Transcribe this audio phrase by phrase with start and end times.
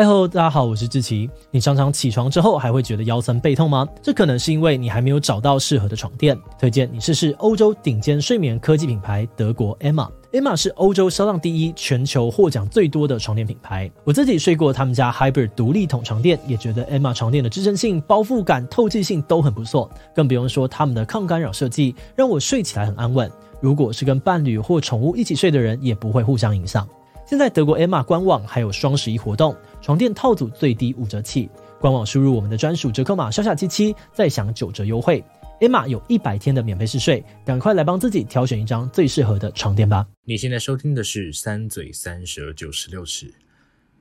[0.00, 1.28] 嗨喽，大家好，我是志奇。
[1.50, 3.86] 你常常起床之后还会觉得腰酸背痛吗？
[4.00, 6.34] 这可能是因为你还没有找到适合的床垫。
[6.58, 10.08] 推荐你试试欧洲顶尖睡眠科技品牌德国 Emma。
[10.32, 13.90] Emma 是欧洲销量第一、全球获奖最多的床垫品牌。
[14.02, 19.90] 我自己睡过他们家 Hybrid 独立筒床垫，也觉得 Emma 床垫的支撑性、包覆感、透气性都很不错。
[20.14, 23.30] 更不用说他们的抗干扰设计，让我睡起来很安稳。
[23.60, 26.88] 如果是跟伴侣或宠物一起睡的人，也不会互相影响。
[27.26, 29.54] 现在德国 Emma 官网还有双十一活动，
[29.90, 31.50] 床垫套组最低五折起。
[31.80, 35.20] 官网输入我们的专属折扣码“小小七七”，再享九折优惠。
[35.60, 40.06] Emma 有一百天的免费试睡，赶快来帮自己挑选一张最适合的床垫吧。
[40.22, 43.26] 你现在收听的是《三嘴三舌九十六尺》，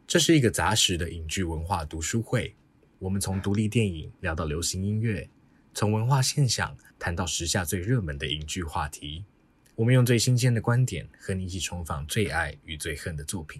[0.05, 2.53] 这是一个杂食的影剧文化读书会。
[2.99, 5.27] 我们从独立电影聊到流行音乐，
[5.73, 9.25] 从文化现象谈到时下最热门的影剧话题。
[9.73, 13.59] 我们用最新鲜的观点和你一起重访最爱与最恨的作品。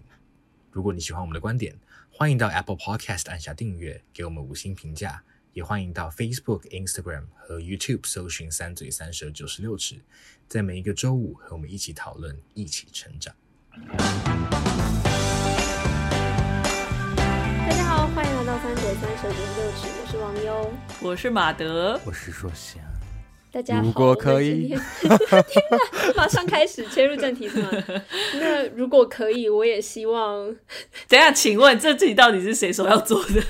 [0.72, 1.76] 如果你喜欢我们的观点，
[2.20, 5.24] 欢迎到 Apple Podcast 按下订阅，给我们五星评价。
[5.54, 10.02] 也欢迎到 Facebook、Instagram 和 YouTube 搜寻“三嘴三舌九十六尺”，
[10.50, 13.34] 在每一个周五和我们一起讨论，一起成长。
[13.88, 13.98] 大
[17.70, 22.84] 家好，欢迎来到“三嘴三舌九十六尺”，我是王优，我是马德，我是若翔。
[23.52, 24.80] 大家好，如果可以，天
[26.16, 27.70] 马上开始切入正题是吗？
[28.40, 30.46] 那如果可以，我也希望。
[31.10, 33.42] 等下，请问这题到底是谁说要做的？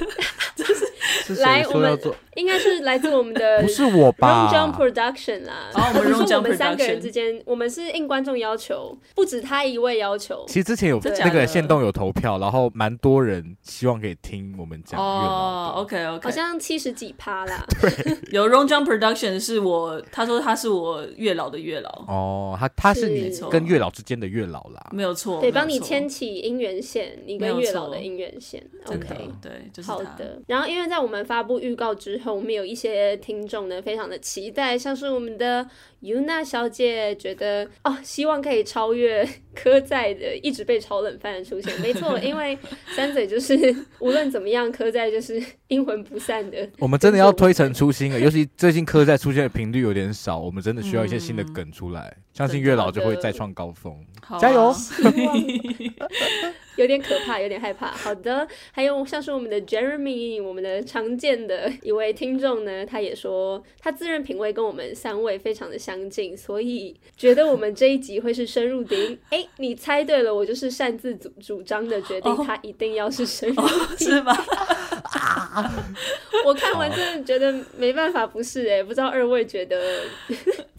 [1.26, 2.00] 是来，我们
[2.40, 5.70] 应该是来自我们的， 不是我吧 Jump Production 啦。
[5.74, 10.46] 哦，我们 Rom Jump Production，我们三个人之间，我们是应观众要求，不止他一位要求。
[10.48, 15.00] 其实之前有那个线动有投票，然后蛮多人希望可以听我们讲。
[15.00, 17.66] 哦，OK OK，好像七十几趴啦。
[17.82, 21.90] 对， 有 Rom Jump Production 是我，他说他是我月老的月老。
[22.08, 28.64] 哦，他他是你跟月老之间的月老啦，没有错，对，帮你牵起姻缘线，你跟月老的姻缘线。
[28.86, 30.42] OK，对，就是好的。
[30.48, 35.68] 然后因为在我们发布预告之后，我们有一些听众呢，非常的期待，像是我们的
[36.02, 39.28] 尤娜小姐觉得哦，希望可以超越
[39.62, 41.80] 柯在的一直被炒冷饭的出现。
[41.82, 42.58] 没错， 因为
[42.96, 43.54] 三嘴就是
[44.00, 46.70] 无论怎么样，柯在就是阴魂不散的。
[46.78, 53.94] 我们真的要推陈出新了，尤其最近柯在出现的频率有点少，我们真的需要一些新的梗出来，嗯、相信月老就会再创高峰。
[54.40, 54.74] 加油！
[56.76, 57.88] 有点可怕，有点害怕。
[57.88, 69.18] 好的，还有像是我们的 Jeremy，我们的常见的一位听众呢，他也说他自认品味跟我们三位非常的相近，所以觉得我们这一集会是深入敌。
[69.30, 74.36] 哎，你猜对了，我就是擅自主主张的决定，他一定要是深入敌、哦，是吗？
[76.46, 80.04] 我看完真的觉得没办法，不是哎、欸，不知道二位觉得？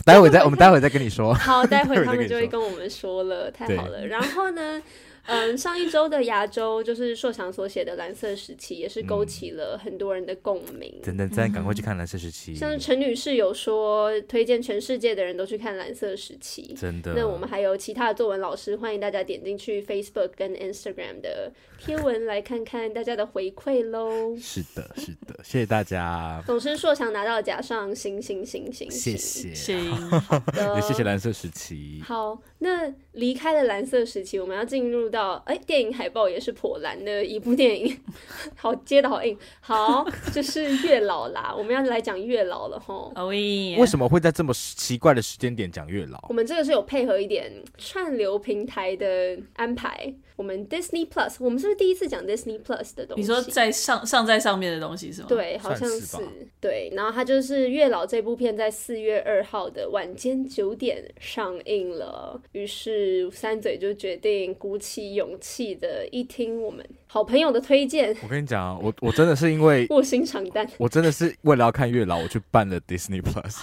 [0.04, 1.34] 待会再，我们待会再跟你说。
[1.34, 4.06] 好，待会他们就会跟我们说了，太好了。
[4.06, 4.82] 然后呢？
[5.26, 11.00] 嗯，上一周的牙周就是硕翔所写的《蓝色时期》，也是勾起了很多人的共鸣。
[11.02, 12.54] 等等，再赶快去看《蓝色时期》。
[12.58, 16.74] 像陈女士有说，推荐全世界的人都去看《蓝色时期》。
[16.80, 17.14] 真的。
[17.14, 24.36] 那我们还有其他的作文老师，欢迎大家点进去 Facebook 跟 Instagram 的贴文来看看大家的回馈喽。
[24.36, 26.42] 是的，是的，谢谢大家。
[26.46, 32.00] 总之，硕想拿到奖上星星星星，谢谢，行，好的，也谢谢《蓝色时期》。
[32.04, 37.98] 好，那离开了《蓝色时期》，我们要进入到哎，电影海报也是颇蓝的一部电影，
[38.54, 43.10] 好接的好硬，好，就是月老啦，我们要来讲月老了吼。
[43.16, 43.78] 哦耶！
[43.78, 46.22] 为什么会在这么奇怪的时间点讲月老？
[46.28, 50.12] 我们这个是有配合一点串流平台的安排。
[50.40, 53.20] 我们 Disney Plus，我们是不是第一次讲 Disney Plus 的东西？
[53.20, 55.26] 你说在上上在上面的东西是吗？
[55.28, 56.16] 对，好像是，是
[56.58, 56.90] 对。
[56.94, 68.16] 然后它就是月老这部片在四月二号的晚间九点上映了，于是三嘴就决定鼓起勇气的一听我们好朋友的推荐。
[68.22, 73.58] 我跟你讲，我我真的是因为 卧薪尝胆，我真的是为了要看月老，我去办了 Disney Plus。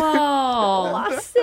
[0.00, 1.38] 哇哇塞！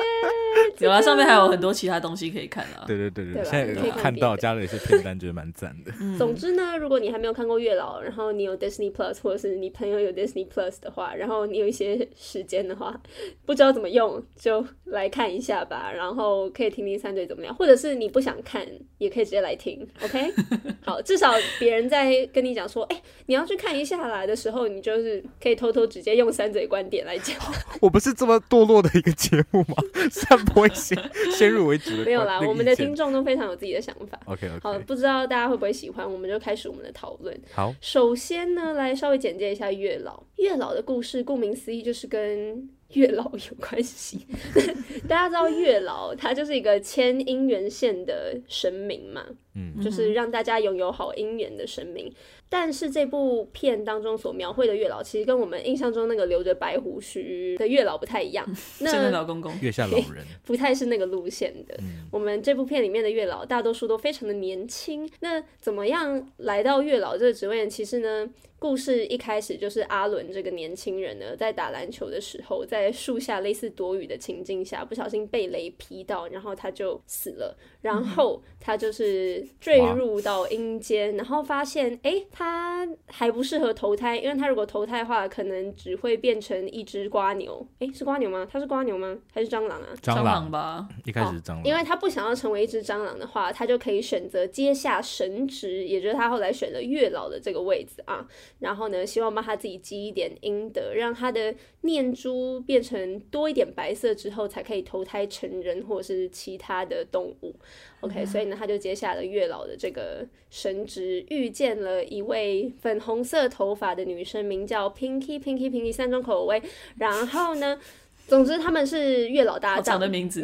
[0.79, 2.83] 有啊，上面还有很多其他东西可以看啊。
[2.87, 5.91] 对对对对，现在有看到加了一些片单，觉得蛮赞的。
[6.17, 12.99] 总之呢，如果你还没有看过月老，然后你有 Disney Plus，或者是你朋友有 Disney Plus 的话，然后你有一些时间的话，
[13.45, 15.91] 不知道怎么用，就来看一下吧。
[15.93, 18.65] 然后可以听听三嘴怎么样，或者是你不想看，
[18.97, 19.87] 也可以直接来听。
[20.03, 20.31] OK，
[20.85, 27.35] 好，至少别人在跟你讲说，哎、欸，你要去看一下来的时候，你就是可以偷偷直接用三嘴观点来讲。
[27.81, 29.75] 我不是这么堕落的一个节目吗？
[30.09, 30.60] 散播。
[30.69, 30.97] 先
[31.31, 32.39] 先入为主的，没有啦。
[32.41, 34.19] 我们的听众都非常有自己的想法。
[34.25, 37.37] OK OK，好，不知道大家会不会喜欢，我们就开始我们的讨论。
[37.53, 40.23] 好，首先呢，来稍微简介一下月老。
[40.37, 44.25] 月老的故事，顾名思义，就是跟月老有关系。
[45.07, 49.23] 大家知道月老他就是一个牵姻缘线的神明嘛，
[49.55, 52.11] 嗯，就是让大家拥有好姻缘的神明。
[52.53, 58.45] 但是这部片当中所描绘的月老，其实跟我们印象中那个留着白胡须的月老不太一样。
[58.81, 61.73] 那老公公，月下老人， 不太是那个路线的。
[61.79, 65.09] 嗯、我们这部片里面的月老，大多数都非常的年轻。
[65.21, 67.65] 那怎么样来到月老这个职位？
[67.69, 68.29] 其实呢？
[68.59, 77.57] 故事一开始就是阿伦这个年轻人呢，在打篮球的时候，在树下类似躲雨的情境下，不小心被雷劈到，然后他就死了。
[77.81, 87.65] 然后他就是坠入到阴间，然后发现，哎，他还不适合投胎，因为他如果投胎的话，可能只会变成一只瓜牛。
[87.79, 88.47] 哎，是瓜牛吗？
[88.51, 89.17] 他是瓜牛吗？
[89.33, 89.87] 还是蟑螂啊？
[90.01, 91.63] 蟑螂吧，一开始是蟑螂。
[91.63, 98.27] 因为他不想要成为一只蟑螂的话，他就可以选择接下神职，也就是他后来选了月老的这个位置啊。
[98.59, 107.55] 然后呢，希望帮他自己积一点阴德，让他的念珠变成多一点白色之后，才可以投胎成人或者是其他的动物。
[108.01, 116.61] OK，所以呢，他就接下了月老的这个神职，遇见了一位粉红色头发的女生，名叫 Pinky Pinky Pinky 三种口味。
[116.97, 117.79] 然后呢，
[118.27, 120.43] 总之他们是月老搭档的名字。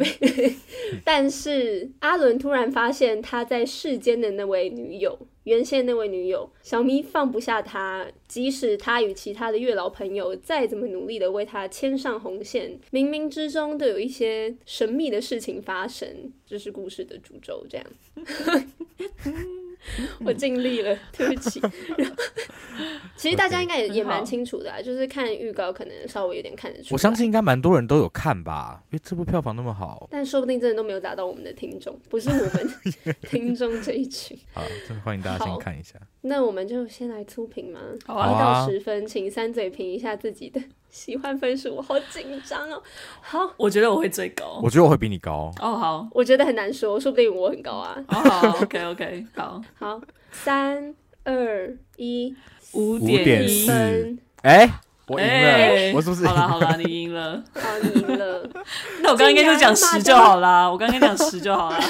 [1.04, 5.18] 但是阿伦突然发现他在世间的那位女友。
[5.48, 16.06] 原先那位女友小咪放不下他，即使他与其他的月老朋友再怎么努力的为他牵上红线，冥冥之中都有一些神秘的事情发生，
[16.46, 17.66] 这是故事的主轴。
[17.70, 17.86] 这样，
[20.24, 21.60] 我尽力了，对不起。
[23.16, 26.94] 其实大家应该也也蛮清楚的啊，就是看预告可能稍微有点看得出。
[26.94, 30.06] 我相信应该蛮多人都有看吧，因为这部票房那么好。
[30.10, 32.74] 但说不定真的都没有达到我们的听众，不是我们
[33.28, 34.38] 听众这一群。
[34.52, 35.98] 好，真的欢迎大家先看一下。
[36.20, 37.80] 那我们就先来粗评吗？
[38.06, 41.76] 好啊，一到十分，请三嘴评一下自己的喜欢分数。
[41.76, 42.82] 我好紧张哦。
[43.20, 44.60] 好，我觉得我会最高。
[44.62, 45.52] 我觉得我会比你高。
[45.60, 46.08] 哦，好。
[46.12, 47.96] 我觉得很难说，说不定我很高啊。
[48.08, 50.00] 哦，好，OK，OK，好，好，
[50.30, 50.94] 三
[51.24, 52.34] 二一。
[52.74, 54.70] 五点一分，哎，
[55.08, 56.26] 我赢了，我是不是？
[56.26, 58.42] 好了好了，你赢了， 好，你赢了。
[59.02, 61.80] 那我刚刚应该就讲十就好啦，我刚刚讲十就好了，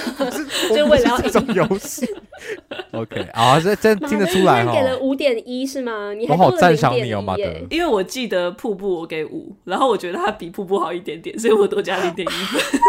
[0.75, 2.09] 就 为了要赢这种游戏。
[2.93, 4.73] OK，啊，这真听得出来哈。
[4.73, 6.13] 给了五点一是吗？
[6.15, 7.43] 你我好赞赏你哦，马德。
[7.71, 12.81] 因为我记得瀑布我给五，然后我觉得它比瀑布好一点点，所以我多加零点一分。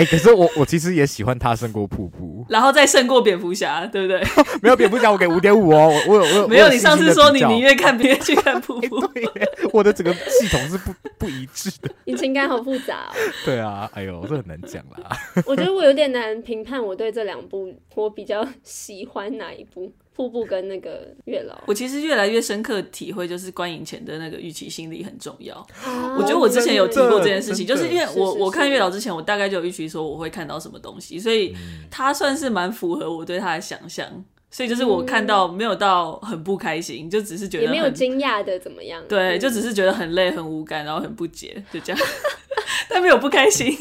[0.00, 4.18] 哎、欸，可是我我其实也喜欢他胜过瀑布，然后再胜过蝙蝠侠，对不对？
[4.62, 5.92] 没有蝙蝠侠，我给五点五哦。
[6.08, 6.70] 我我有我有，没有。
[6.70, 11.90] 你上次说你宁愿看别人去看瀑布，欸、 对，我的整个系统是不不一致的。
[12.06, 13.14] 你情感好复杂哦。
[13.44, 15.14] 对啊，哎呦，这很难讲啦。
[15.44, 19.92] 我觉得我有点难评判，我对这两部我比较喜欢哪一部。
[20.14, 25.54] 瀑布跟那个月老，我其实越来越深刻体会，就是观影前的那个预期心理很重要。
[25.82, 31.54] 啊、我觉得我之前有提过这件事情，就是因为我我看月老之前，我大概就有预期说我会看到什么东西，所以
[31.90, 34.24] 它算是蛮符合我对它的想象。
[34.52, 42.02] 所以就是我看到没有到很不开心，就只是觉得也没有惊讶的怎么样，对，就只是觉得很累、很无感，然后很不解，就这样。
[42.90, 43.72] 但没有不开心。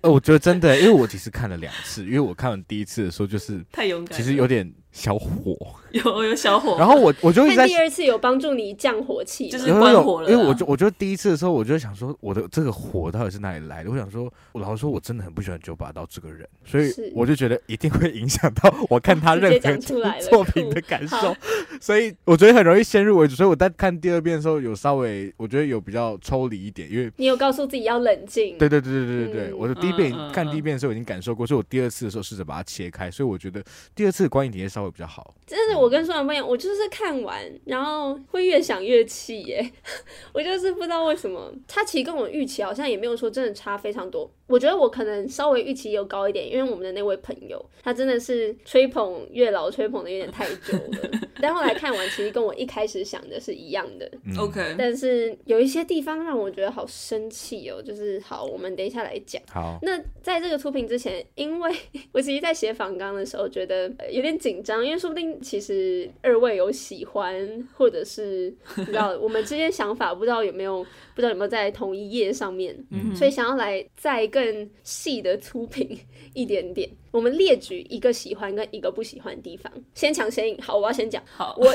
[0.00, 5.54] 我觉得真的，因为我其实看了两次，因为我看完第一次的时候就是太勇敢，其实有点小火，
[5.90, 6.74] 有有小火。
[6.78, 10.30] 然后我我就在第二次有帮助你降火气，就是关火了。
[10.30, 13.90] 因为我就我觉得第一次的时候，我就想说，我的这个火到底是哪里来的？
[13.90, 19.76] 我想说，我老实说，我真的很不喜欢九把刀这个人，所以我就觉得一定会影响到我看他 任何
[20.30, 21.36] 作品的感受，
[21.78, 23.34] 所以我觉得很容易先入为主。
[23.34, 28.56] 所以我在看第二遍的时候，有稍微我觉得有比较抽离一点，因为你有告诉自己要冷静。
[28.56, 33.62] 对对对对对对对，我的第一遍看第一遍的时候已经感受过，所以我第二次的时候试着把它切开，所以我觉得
[33.94, 35.34] 第二次的观影体验稍微比较好。
[35.46, 39.72] 真是我跟双人不一样，我就是看完然后会越想越气耶，
[40.34, 44.30] 我就是不知道为什么，他其实跟我预期好像也没有说真的差非常多。
[44.48, 51.10] 我觉得我可能稍微预期有高一点，因为我们的那位朋友他真的是吹捧月老吹捧的有点太久了，
[51.42, 54.08] 但后来看完其实跟我一开始想的是一样的。
[54.38, 59.42] OK，但是有一些地方让我觉得好生气哦，就是好，我们等一下来讲。
[59.50, 61.74] 好，那在这个出品之前，因为
[62.12, 70.82] 我其实，在写访纲的时候觉得有点紧张，因为说不定其实二位有喜欢，或者是不知道 我们之间想法不知道有没有，
[71.14, 75.98] 不知道有没有在同一页上面，嗯、所以想要来再更细的出品
[76.34, 76.88] 一点点。
[77.10, 80.58] 我们列举一个喜欢跟一个不喜欢的地方，先抢先赢。
[80.60, 81.22] 好，我要先讲。
[81.24, 81.74] 好，我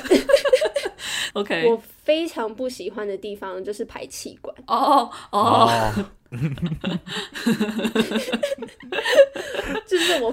[1.33, 4.55] OK， 我非常不喜欢的地方就是排气管。
[4.67, 5.91] 哦哦，
[9.87, 10.31] 就是我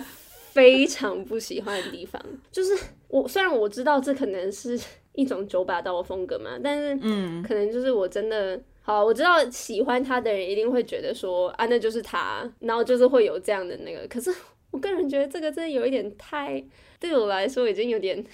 [0.53, 2.21] 非常不喜欢的地方。
[2.51, 2.77] 就是
[3.09, 4.79] 我虽然我知道这可能是
[5.13, 8.61] 一种九把刀的风格嘛，但是嗯，可能就是我真的。
[8.81, 14.09] 好，我知道喜欢他的人一定会觉得说啊，那就是他，然后就是会有这样的那个。
[14.09, 14.35] 可是
[14.71, 16.65] 我个人觉得这个真的有一点太，
[16.99, 18.25] 对我来说已经有点，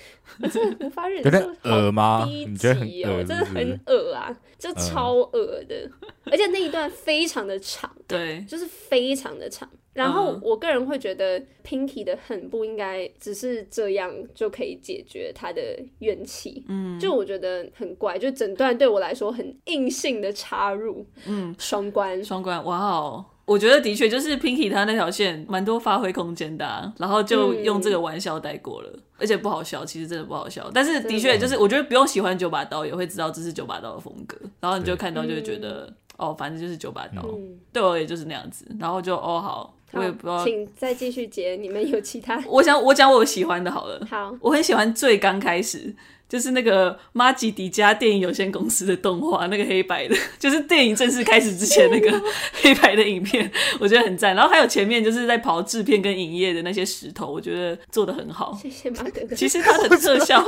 [0.40, 1.52] 我真的无法忍受。
[1.64, 2.24] 恶吗？
[2.28, 3.24] 你觉得很恶？
[3.24, 5.90] 真的很恶啊，就超恶的，
[6.26, 9.68] 而且那一段非常的长，对，就是非常的长。
[9.94, 15.62] 然后我个人会觉得，Pinky 的恨不应该只是这样就可以解决他的
[16.00, 16.64] 怨气。
[16.68, 21.06] 嗯，就我觉得很怪，就整段对我来说很硬性的插入。
[21.26, 23.24] 嗯，双关，双关，哇哦！
[23.44, 30.70] 我觉得的确就是 Pinky 他那条线蛮多发挥空间的啊，然后就用这个玩笑带过了，嗯，而且不好笑，其实真的不好笑。
[30.72, 39.73] 但是的确就是，我觉得不用喜欢九把刀也会知道这是九把刀的风格，然后你就看到就会觉得，嗯，哦，反正就是九把刀，嗯，对我也就是那样子，然后就哦好。
[39.94, 41.56] 我也不知道，请再继续接。
[41.56, 42.42] 你们有其他？
[42.48, 44.06] 我想我讲我喜欢的好了。
[44.10, 45.94] 好，我很喜欢最刚开始，
[46.28, 52.20] 就是那个马吉迪加电影有限公司的动画，那个黑白的， 就是电影正式开始之前那个
[52.62, 54.34] 黑白的影片，我觉得很赞。
[54.34, 58.58] 然后还有前面就是在刨制片跟影业的那些石头，我觉得做的很好。
[58.60, 59.34] 谢谢马 德。
[59.36, 60.44] 其实它的特效，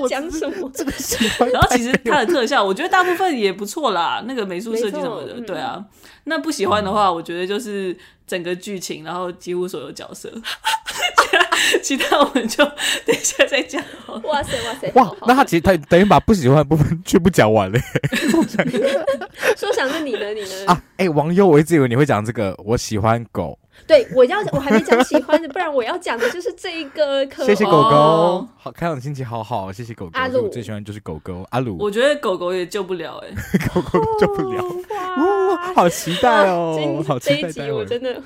[0.00, 0.70] 我要讲什么？
[0.74, 1.50] 这个喜欢。
[1.50, 4.24] 然后其实它的特效，我觉得大部分也不错啦。
[4.26, 5.84] 那个美术设计什么的，对啊。
[6.24, 7.96] 那不喜欢的话，我觉得就是。
[8.26, 10.28] 整个剧情，然后几乎所有角色，
[11.80, 12.74] 其他我们就等
[13.16, 13.80] 一下再讲。
[14.24, 14.90] 哇塞哇塞！
[14.94, 17.78] 哇，那他其实他等于把不喜欢的部分全部讲完了。
[19.56, 20.32] 说想是你呢？
[20.32, 20.66] 你呢？
[20.66, 22.54] 啊，哎、欸，王优，我一直以为你会讲这个。
[22.64, 23.58] 我喜欢狗。
[23.86, 27.24] 对，我要我还没讲喜欢的，不然我要讲的就是这一个。
[27.44, 30.12] 谢谢狗狗，好，开朗心情好好，谢谢狗狗。
[30.14, 31.76] 阿鲁，我最喜欢就是狗狗阿鲁。
[31.78, 33.34] 我觉得狗狗也救不了哎、欸，
[33.68, 34.64] 狗狗救不了。
[34.94, 37.42] 哇，好期待哦，好期待。
[37.42, 38.20] 这一集我真的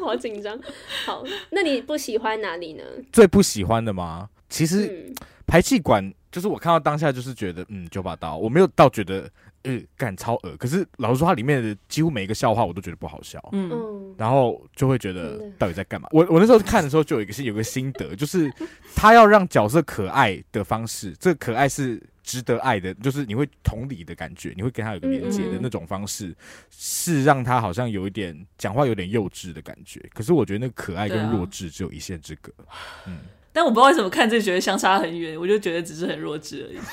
[0.00, 0.56] 好紧张。
[1.04, 2.84] 好，那你不喜欢哪里呢？
[3.12, 4.28] 最不喜欢的吗？
[4.48, 5.14] 其实、嗯、
[5.46, 9.30] 排气管就是我看到当下就是觉得嗯九把刀，我没有到觉得。
[9.64, 16.08] 呃，干超恶，可是老实说，它里面的几乎每一个笑话我都觉得不好笑，嗯，然后就会觉得到底在干嘛？
[16.10, 18.52] 我我那时候看的时候就有一个是有个心得，就是
[18.96, 26.34] 他要让角色可爱的方式，这个可爱是值得爱的，就是你会同理的感觉，你会跟他有个连接的那种方式，
[26.68, 30.04] 是让他好像有一点讲话有点幼稚的感觉。
[30.12, 32.52] 可是我觉得那个可爱跟弱智只有一线之隔，
[33.06, 33.20] 嗯。
[33.52, 36.78] 但我不知道为什么看这觉得相差很远，我就觉得只是很弱智而已。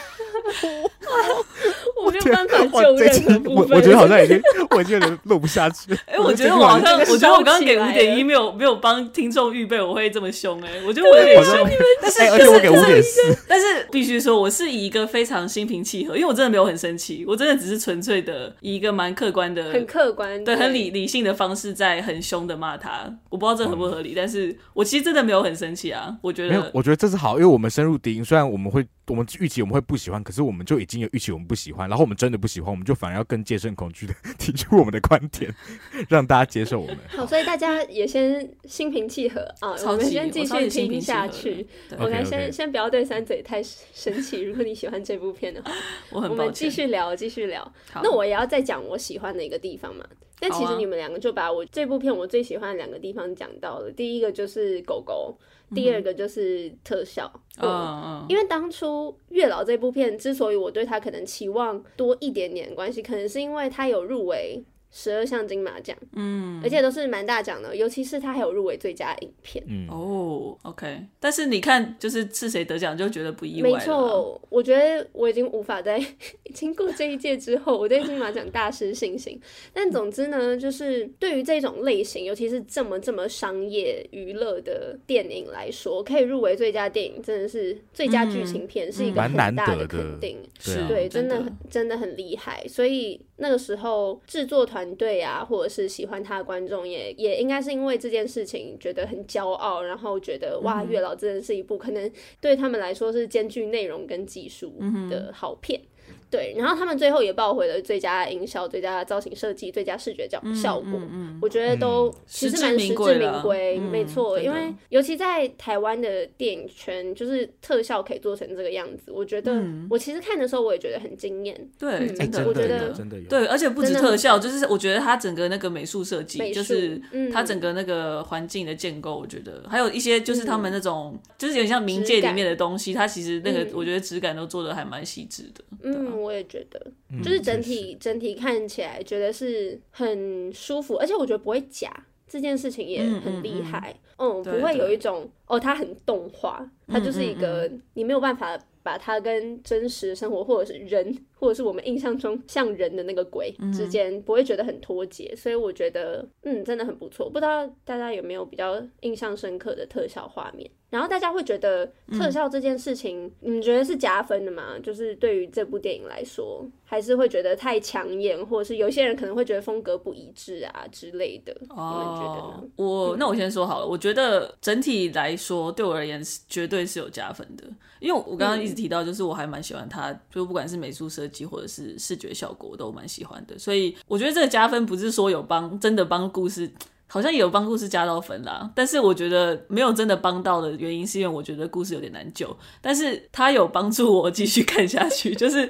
[2.03, 3.77] 我没有办法救任何部分。
[3.77, 5.93] 我觉得好像已经， 我已经有点录不下去。
[6.05, 10.85] 哎、欸，我觉得我好像，我觉得我刚刚给五点一没有没有帮听众预备，我会这么凶哎、欸。
[10.85, 11.69] 我觉得我有点凶，
[12.01, 13.21] 但是、欸、而且我给五点四。
[13.47, 23.13] 但是必须说，我是以一个非常心平气和，因为我真的没有很生气，我真的只是纯粹的以一个蛮客观的、很客观、对很理理性的方式在很凶的骂他。
[23.29, 26.15] 我不知道这合不合理，嗯、但是我其实真的没有很生气啊。
[26.21, 28.85] 我觉得没有，我觉得这是好，因为我们深入敌营，虽然我们会。
[29.09, 35.53] 我们预期我们会不喜欢，可是我们就已经有预期我们不喜欢，然后我们真的不喜欢，我们就反而要更戒慎恐惧的 提出我们的观点，
[36.07, 36.97] 让大家接受我们。
[37.09, 41.67] 好，所以大家也先心平气和啊，我们先继续听下去。
[41.97, 44.41] 我们先先不要对三嘴太生气。
[44.41, 45.71] 如果你喜欢这部片的话，
[46.13, 47.73] 我很我们继续聊，继续聊。
[48.03, 50.05] 那我也要再讲我喜欢的一个地方嘛。
[50.41, 53.91] 但其实你们两个就把我这部片我最喜欢的两个地方讲到了。
[53.91, 55.37] 第一个就是狗狗。
[55.75, 58.87] 第二个就是特效，嗯，嗯，因为当初
[59.29, 64.63] 《月老》这部片之所以我对他可能期望多一点点关系，可能是因为他有入围。
[64.91, 71.05] 十二项金马奖，嗯，而且都是蛮大奖的，尤其是他还有入围最佳影片，嗯哦，OK。
[71.19, 73.69] 但是你看，就是是谁得奖就觉得不意外。
[73.69, 76.03] 没错，我觉得我已经无法在
[76.55, 79.39] 经过这一届之后，我对金马奖大失信心。
[79.71, 90.39] 但总之呢，就是对于这种类型，尤其是这么这么商业娱乐的电影来说，可以入围最佳电影，真的是最佳剧情片，是一个很大的肯定。
[90.57, 92.65] 是、嗯，对，真的真的很厉害。
[92.67, 94.78] 所以那个时候制作团。
[94.79, 102.09] 团队啊，或者是喜欢他的观众，也也应该是因为这件事情觉得很骄傲，然后觉得哇，月老真的是一部可能
[102.39, 104.73] 对他们来说是兼具内容跟技术
[105.09, 105.81] 的好片。
[106.29, 114.39] 对，然后他们最后也抱回了最佳音效、最佳造型设计、最佳视觉效效果，嗯嗯嗯、我觉得都其实蛮实至名归，没错。
[114.39, 121.69] 因为尤其在台湾的电影圈，就是特效可以做成这个样子，我觉得、嗯、我其实看的时候我也觉得很惊艳。
[121.79, 123.27] 对，嗯、真的，我觉得真的有。
[123.27, 127.01] 对，而且不止特效，就是我觉得它整个那个美术设计，就是
[127.33, 135.63] 它整个那个环境的建构，我觉得还有一些就是他们那种，嗯、就是有点像冥界里面的东西，它其实那个我觉得质感都做的还蛮细致的。
[135.81, 136.18] 嗯。
[136.19, 136.79] 我也觉得，
[137.23, 141.91] 就是整体整体看起来觉得是很舒服，而且我觉得不会假，
[142.27, 143.95] 这件事情也很厉害。
[144.17, 148.59] 嗯，不会有一种哦，它很动画，它就是一个你没有办法。
[148.81, 155.35] 把它跟真实生活或者是人，或者是我们印象中像人的那个鬼之间，不会觉得很脱节。
[155.35, 157.29] 所以我觉得，嗯，真的很不错。
[157.29, 160.67] 不知道大家有没有比较印象深刻的特效画面？
[160.89, 164.77] 然后大家会觉得特效这件事情，嗯、你们觉得是加分的吗？
[164.81, 171.55] 就是对于这部电影来说，还是会觉得太抢眼，或者是有些人可能会觉得风格不一致啊之类的。
[171.69, 172.71] 哦、你们觉得呢？
[172.75, 177.63] 我那我先说好了，我觉得整体来说对我而言是绝对是有加分的，
[177.99, 183.59] 因为我刚刚一直提到，就是我还蛮喜欢它，就不管是美术设计或者是视觉效果，我都蛮喜欢的。
[183.59, 186.71] 所以我觉得这个加分不是说有帮，真的帮故事。
[187.11, 195.33] 好像也有帮故事加到分啦，但是我觉得没有真的帮到的原因，是因为我觉得故事有点难救，但是它有帮助我继续看下去。
[195.35, 195.67] 就是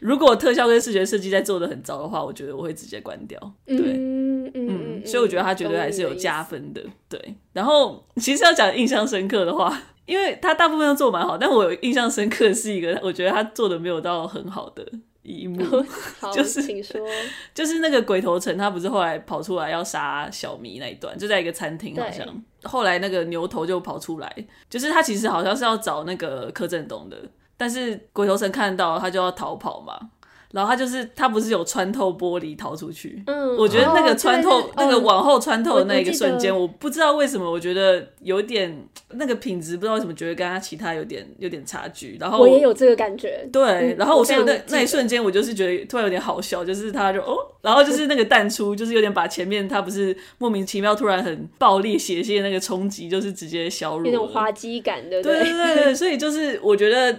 [0.00, 3.40] 如果特效跟视觉设计在做的很糟的话，我觉得我会直接关掉。
[3.66, 4.52] 对，嗯嗯，
[5.00, 6.82] 嗯，所以我觉得他绝对还是有加分的。
[7.08, 14.86] 对，然后其实要讲印象深刻的话，因为他大部分都做蛮好，但我有印象深刻的是一个，我觉得他做的没有到很好的。
[15.22, 15.64] 一幕
[16.34, 17.00] 就是，请说，
[17.54, 22.26] 就是那个鬼头城，他不是后来跑出来要杀小迷那一段，就在一个餐厅，好像
[22.64, 24.34] 后来那个牛头就跑出来，
[24.68, 27.16] 就是他其实好像是要找那个柯震东的，
[27.56, 30.10] 但是鬼头城看到他就要逃跑嘛。
[30.52, 33.22] 然后他就是他不是有穿透玻璃逃出去？
[33.26, 42.16] 嗯，我觉得那个穿透、哦、那个往后穿透的那一个瞬间，我不知道为什么，我觉得有点那个品质，不知道为什么觉得跟他其他有点有点差距。
[42.20, 43.48] 然后我，也有这个感觉。
[43.52, 55.22] 对，嗯、然后我所以那那一瞬间，我就是觉得突然有点好笑，就是他就哦，然后就是那个淡出，就是有点把前面他不是莫名其妙突然很暴力血腥那个冲击，就是直接削弱，那种滑稽感的。
[55.22, 57.18] 对对对对，所以就是我觉得。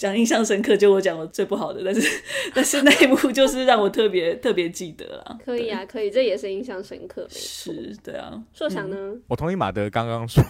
[0.00, 2.22] 讲印象深刻，就我讲的最不好的，但是
[2.54, 5.38] 但是那一幕就是让我特别特别记得了。
[5.44, 7.26] 可以啊，可以，这也是印象深刻。
[7.28, 8.42] 是，对啊。
[8.54, 8.96] 硕想呢？
[9.26, 10.42] 我同意马德刚刚说，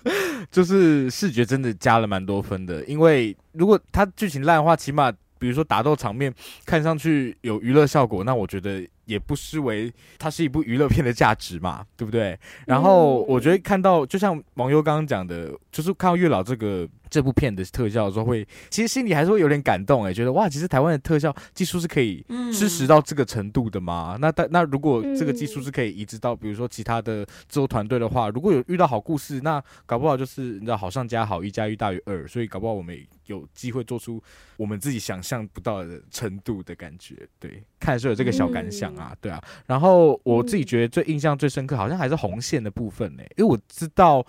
[0.50, 6.32] 就是视觉真的加了蛮多分的，因为如果他剧情烂的话，起码比如说打斗场面
[6.64, 8.82] 看上去有娱乐效果，那我觉得。
[9.06, 12.38] 也不失为它是一部娱乐片的价值嘛，对不对？
[12.66, 24.18] 然后我觉得看到，就像网友刚刚讲的，就是看到月老这个这部片的特效的时候，会其实心里还是会有点感动哎，觉得哇，其实台湾的特效技术是可以支持到这个程度的吗？
[24.20, 34.20] 那但那如果这个技术是可以移植到比如说其他的制作团队的话，如果有遇到好故事，那搞不好就是你知道好上加好，一加一大于二，所以搞不好我们有机会做出
[34.56, 37.14] 我们自己想象不到的程度的感觉。
[37.38, 38.92] 对，看的时候有这个小感想。
[38.96, 44.26] 啊，对啊，然后我自己觉得最印象最深刻，好像还是红线的部分呢，因为我知道。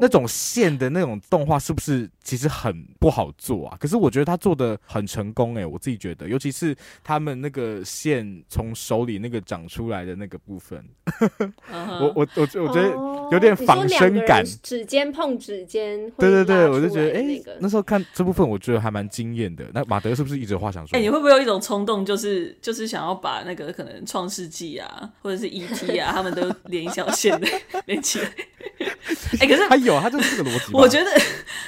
[0.00, 3.76] 那种线的那种动画是不是其实很不好做啊？
[3.78, 10.84] 可是我觉得他做的很成功哎、欸，我自己觉得，尤其是他们那个线从手里那个长出来的那个部分，
[12.00, 12.90] 我 我我我觉得
[13.32, 19.64] 有点仿生感，指尖碰指尖，对对对，我就觉得哎、欸，那时候看这部分，我觉得还蛮惊艳的。
[19.72, 20.94] 那马德是不是一直有话想说？
[20.98, 25.98] 哎、欸，你会不会有一种冲动，就是就是想要把那个可能创世纪啊，或者是 E.T.
[25.98, 27.46] 啊，他们都连一条线的
[27.86, 28.26] 连起来？
[29.38, 30.72] 哎、欸，可是他有，他就是这个逻辑。
[30.72, 31.10] 我觉得，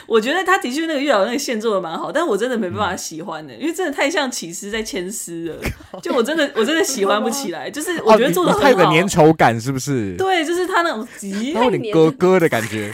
[0.06, 6.00] 我觉得他的确那个月老那个线做的蛮好，但我真的没办法喜欢的、欸，嗯、因为真的太像起司在牵丝了。
[6.02, 7.70] 就我真的，我真的喜欢不起来。
[7.70, 10.14] 就是我觉得做的很好，太有粘稠感，是不是？
[10.16, 12.92] 对，就是他那种极有点咯咯的感觉。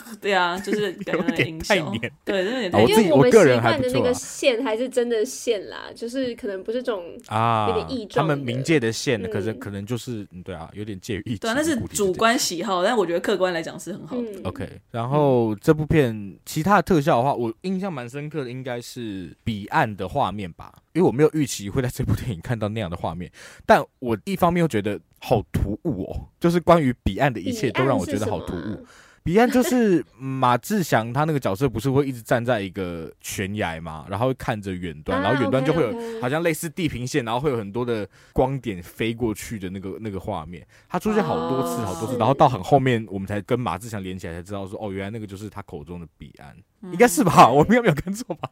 [0.20, 2.88] 对啊，就是有点太黏，对，有点太黏。
[2.88, 8.26] 因为我们习惯的那个线还是真的线啦，就是可能不是这种啊，有点异状。
[8.26, 11.36] 他们冥界的线，可是可能就是对啊，有点介于异。
[11.36, 14.40] 对，那是主观喜好，但我觉得客观来讲是很好的。
[14.44, 23.30] OK，然后这部片其他的特效的话，我印象蛮深刻的，应该是彼岸的画面吧，因为我没有预期会在这部电影看到那样的画面，
[23.66, 28.86] 但我一方面又觉得好突兀哦，就是关于彼岸的一切都让我觉得好突兀。
[29.22, 40.66] 彼岸就是马志祥，他那个角色不是会一直站在一个悬崖嘛，然后会看着远端，然后远端就会有好像类似地平线，然后会有很多的光点飞过去的那个那个画面。
[40.88, 46.56] 他出现好多次，好多次，然后到很后面，我们才跟马志祥连起来，才知道说哦，原来那个就是他口中的彼岸，
[46.90, 47.48] 应该是吧？
[47.52, 48.50] 我们有没有看错吧？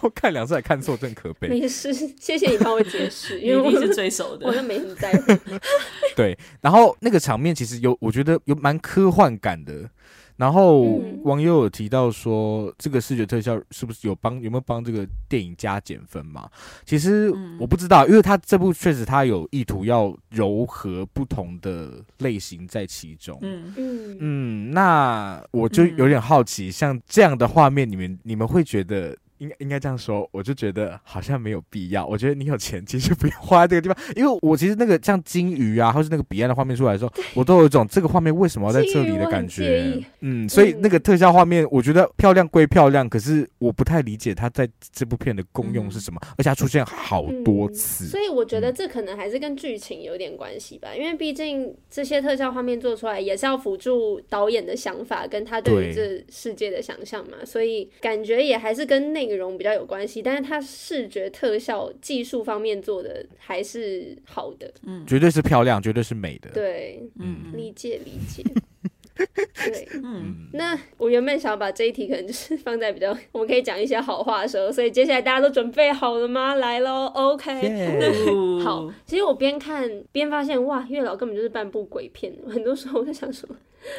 [0.00, 1.48] 我看两次还看错，真可悲。
[1.48, 5.32] 没事，谢谢你帮我解释， 因为我是最熟的，我就没什么在乎。
[6.16, 9.88] 对，然后那个场面其实有，我觉得有蛮科幻感的。
[10.36, 16.48] 然后网友有提到说，这个视觉特效是不是有帮有没有帮这个电影加减分嘛？
[16.84, 23.38] 其实我不知道，因为他这部确实他有意图要糅合不同的类型在其中。
[23.42, 23.74] 嗯。
[23.76, 24.16] 嗯。
[24.20, 32.06] 嗯，那我就有点好奇，像这样的画面，你们你们会觉得应该应该这样说，我就觉得好像没有必要。
[32.06, 40.02] 我觉得你有钱，其实不用花在这个地方，因为我其实那个像金鱼啊，或是那个彼岸的画面出来的时候，我都有一种这个画面为什么要在这里的感觉。
[40.20, 48.04] 嗯，所以那个特效画面，我觉得漂亮归漂亮，可是我不太理解它在这部片的功用是什么，而且它出现好多次。
[48.06, 60.22] 嗯，所以我觉得这可能还是跟剧情有点关系吧，因为毕竟这些特效画面做出来也是要辅助导演的想法跟他对于这世界的想象嘛，所以感觉也还是跟内容比较有关系。
[60.22, 68.44] 但是它视觉特效技术方面做的还是好的，嗯，绝对是漂亮，绝对是美的，对，嗯，理解理解，
[69.64, 76.54] 对， 嗯，那我原本想要把这一题可能就是放在比较 我们可以讲一些好话的时候，所以接下来大家都准备好了吗？
[76.54, 78.62] 来喽，OK，Yeah.
[78.62, 83.48] 好，其实我边看边发现，哇，月老根本就是半部鬼片，很多时候我在想说。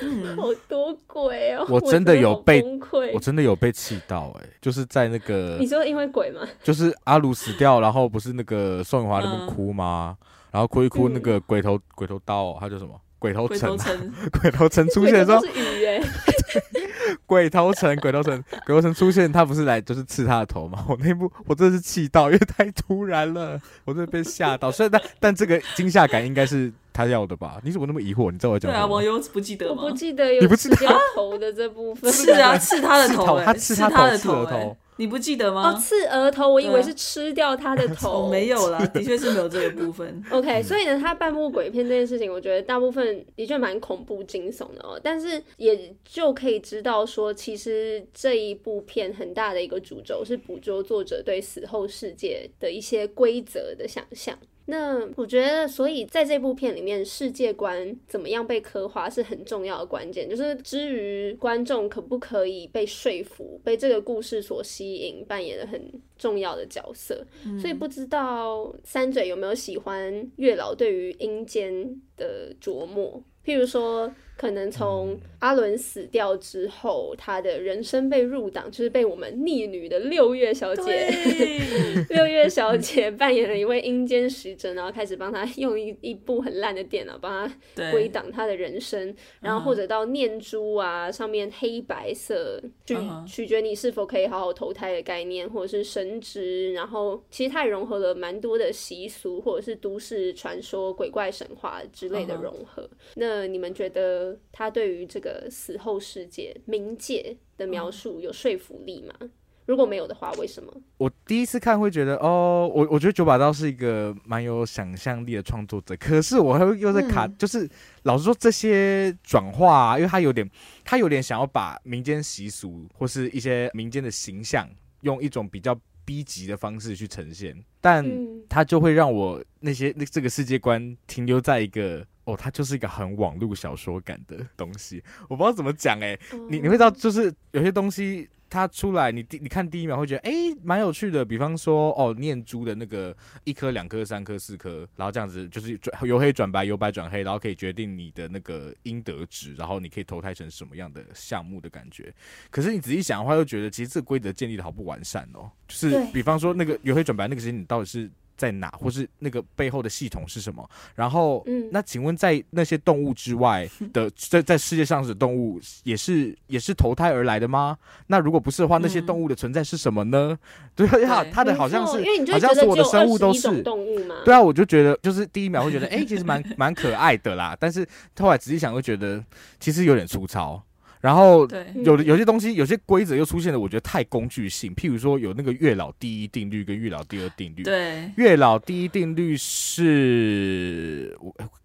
[0.01, 1.65] 嗯、好多鬼哦！
[1.69, 6.41] 我真的有被，我，我真的有被气到哎、欸，就是在那个，你说因为鬼吗？
[6.62, 10.17] 就是阿鲁死掉，然后不是那个宋雨华那边哭吗？
[10.19, 12.99] 嗯、然后哭一哭，那个鬼头、嗯、鬼头刀，他叫什么？
[13.19, 13.77] 鬼头城，
[14.41, 15.41] 鬼头城出现的时候，
[17.25, 20.86] 鬼头城，鬼头城，鬼头城出现，他不是来就是刺他的头吗？
[20.89, 24.71] 我那部我真的是气到，因为太突然了，我真的被吓到。
[24.71, 27.60] 虽然但但这个惊吓感应该是他要的吧？
[27.63, 28.32] 你怎么那么疑惑？
[28.32, 28.80] 你知道我讲什么？
[28.80, 29.84] 对啊，网友不记得吗？
[29.84, 32.12] 我不记得有刺掉头的这部分。
[32.12, 34.77] 是啊，刺他的头，他刺他的头。
[34.97, 35.73] 你不记得吗？
[35.73, 38.25] 哦，刺额头，我以为是吃掉他的头。
[38.25, 40.23] 啊、 没有啦， 的确是没有这个部分。
[40.31, 44.99] OK，所以呢，他半部鬼片这件事情，我觉得大部分的确蛮恐怖惊悚的哦。
[45.01, 54.38] 但是也就可以知道说，其实这一部片很大的一个主轴是捕捉作者对死后世界的一些规则的想象。
[54.69, 60.30] 那我觉得，所以在这部片里面，世界观怎么样被刻画是很重要的关键。
[60.30, 65.82] 就是至于观众可不可以被说服，被这个故事所吸引，扮演了很
[66.17, 67.25] 重要的角色。
[67.45, 74.13] 嗯、所以不知道三嘴有没有喜欢月老对于阴间的琢磨，譬如说。
[74.38, 81.10] 可能从阿伦死掉之后，他的人生被入党，就是被我们逆女的六月小姐，
[82.10, 92.95] 六月小姐扮演了一位阴间使者，然后开始帮他用一一部很烂的电脑帮他归档他的人生，然后或者到念珠啊上面黑白色，取
[93.28, 102.84] 取决你是否可以好好投胎的概念，或者是神职，然后其实它也融合了蛮多的习俗，或者是都市传说、鬼怪神话之类的融合。
[102.84, 102.88] Uh.
[103.15, 104.27] 那你们觉得？
[104.52, 109.13] 他对于这个死后世界冥界的描述有说服力吗？
[109.20, 109.32] 嗯、
[109.66, 110.74] 如果没有的话，为什么？
[110.98, 115.96] 我第一次看会觉得，哦，我我觉得九把刀是一个蛮有想象力的创作者。
[115.98, 117.70] 可是我还会又在卡，嗯、就是
[118.04, 120.50] 老实说，这些转化、啊，因为他有点，
[120.86, 124.68] 他有点想要把民间习俗或是一些民间的形象，
[125.02, 128.06] 用一种比较逼急的方式去呈现，但
[128.48, 132.06] 他就会让我那些那这个世界观停留在一个。
[132.28, 152.13] 哦，它就是一个很网络小说感的东西，我不知道怎么讲哎、欸，你你会知道，就是有些东西它出来，你第你看第一秒会觉得哎蛮有趣的，比方说哦念珠的那个一颗两颗三颗四颗，然后这样子就是转由黑转白，由白转黑，然后可以决定你的那个应得值，然后你可以投胎成什么样的项目的感觉。
[152.50, 158.12] 可是你仔细想的话，又觉得其实这个规则建立的好不完善哦，就是比方说那个由黑转白那个时间，你到底是。
[158.38, 160.69] 在哪，或是那个背后的系统是什么？
[160.95, 167.78] 然后，嗯，那请问在那些动物之外 的，在在世界上的动物也是也是投胎而来的吗？
[168.08, 170.38] 那如果不是的话，那些动物的存在是什么呢？
[170.76, 171.97] 对啊，它的好像是，
[172.32, 174.15] 好像是我的生物都是动物吗？
[174.23, 177.58] 对啊，我就觉得就是第一秒会觉得，哎，其实蛮 蛮可爱的啦。
[177.60, 177.88] 但是
[178.19, 179.23] 后来仔细想，会觉得
[179.60, 180.62] 其实有点粗糙。
[180.99, 181.47] 然后
[181.83, 184.73] 有的有些东西，有些规则又出现了，我觉得太工具性。
[184.75, 187.63] 譬如说，有那个月老第一定律跟月老第二定律。
[187.63, 191.15] 对，月老第一定律是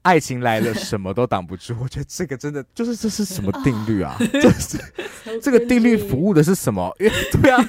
[0.02, 1.74] 爱情来了什么都挡不住。
[1.80, 4.16] 我觉得这个真的就是这是什么定律啊？
[4.32, 4.78] 这是
[5.40, 6.94] 这个定律服务的是什么？
[7.00, 7.66] 因 为对啊，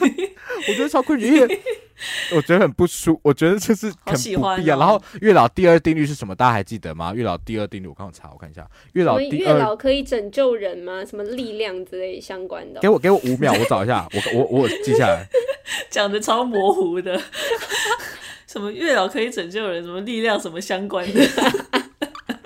[0.67, 1.59] 我觉得超困扰，因为。
[2.35, 4.77] 我觉得很不舒，我觉得就是很不必要。
[4.77, 6.35] 然后月老第二定律是什么？
[6.35, 7.13] 大家还记得吗？
[7.13, 8.67] 月老第二定律，我刚刚查，我看一下。
[8.93, 11.03] 月老第二，月老可以拯救人吗？
[11.05, 12.79] 什么力量之类相关的？
[12.79, 14.07] 给我给我五秒，我找一下。
[14.33, 15.25] 我我我记下来。
[15.89, 17.19] 讲的超模糊的。
[18.47, 19.83] 什么月老可以拯救人？
[19.83, 20.39] 什么力量？
[20.39, 21.21] 什么相关的？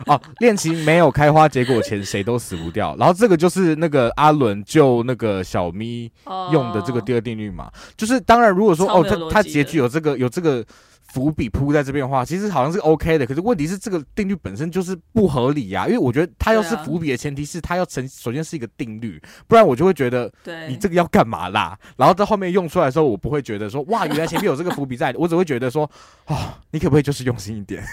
[0.07, 2.95] 哦，恋情没有开花结果前，谁都死不掉。
[2.97, 6.11] 然后这个就是那个阿伦救那个小咪
[6.51, 7.71] 用的这个第二定律嘛。
[7.95, 10.65] 就是当然，如果说哦，他他结局有这个有这个
[11.13, 13.25] 伏笔铺在这边的话，其实好像是 OK 的。
[13.25, 15.87] 可是问题是，这个定律本身就是不合理呀、啊。
[15.87, 20.31] 因为我觉得它要是伏笔的前提是它要成，首先是一个定律，不然我就会觉得，
[20.67, 21.77] 你这个要干嘛啦？
[21.95, 25.89] 然后在后面用出来的时候，我不会觉得说，哇，原来前面有这个伏笔在，我只会觉得说，
[26.25, 27.83] 啊、哦，你可不可以就是用心一点？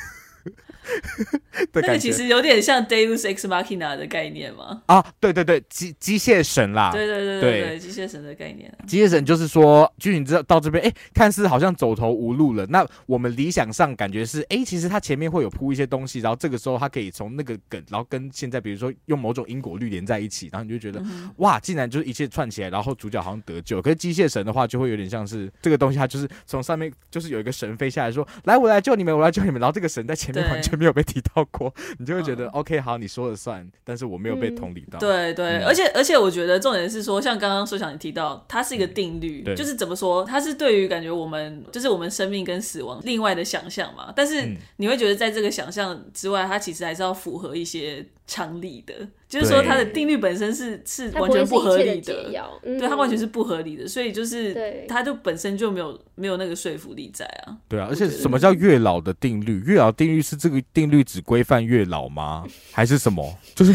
[1.72, 4.82] 那个其实有点像 Deus Ex Machina 的概念吗？
[4.86, 8.72] 啊，对对对，机机械神啦，对对对对对，机械神的概念。
[8.86, 12.66] 机械神就是说，剧情知道到这边，哎，看似好像走投无路了。
[12.66, 23.80] 那我们理想上感觉是，哎，其实他前面会有铺一些东西，然后这个时候他可以从那个梗，然后跟现在比如说用某种因果律连在一起，然后你就觉得，嗯、哇，竟然就是一切串起来，然后主角好像得救。
[23.80, 29.60] 可是机械神的话，就会有点像是这个东西，它就是从上面就是有一个神飞下来说，来，我来救你们，我来救你们。
[29.60, 34.98] 然后这个神在前面完全没有被提到过，你就会觉得、嗯、OK，好，你说了算，但是我没有被同理到。
[34.98, 44.12] 嗯、对对，嗯、而且而且我觉得重点是说，像刚刚说想你提到，它是一个定律，嗯、就是怎么说，它是对于感觉我们就是我们生命跟死亡另外的想象嘛。
[44.14, 48.94] 但是你会觉得在这个想象之外，它其实还是要符合一些常理的。
[49.28, 52.30] 就是说，它的定律本身是是完全不合理的，
[52.62, 57.56] 嗯、对，它完全是不合理的，所以就是它就本身就没有没有那个说服力在啊。
[57.68, 59.58] 对啊，而且什么叫月老的定律？
[59.60, 62.46] 月老定律是这个定律只规范月老吗？
[62.70, 63.36] 还是什么？
[63.54, 63.74] 就是。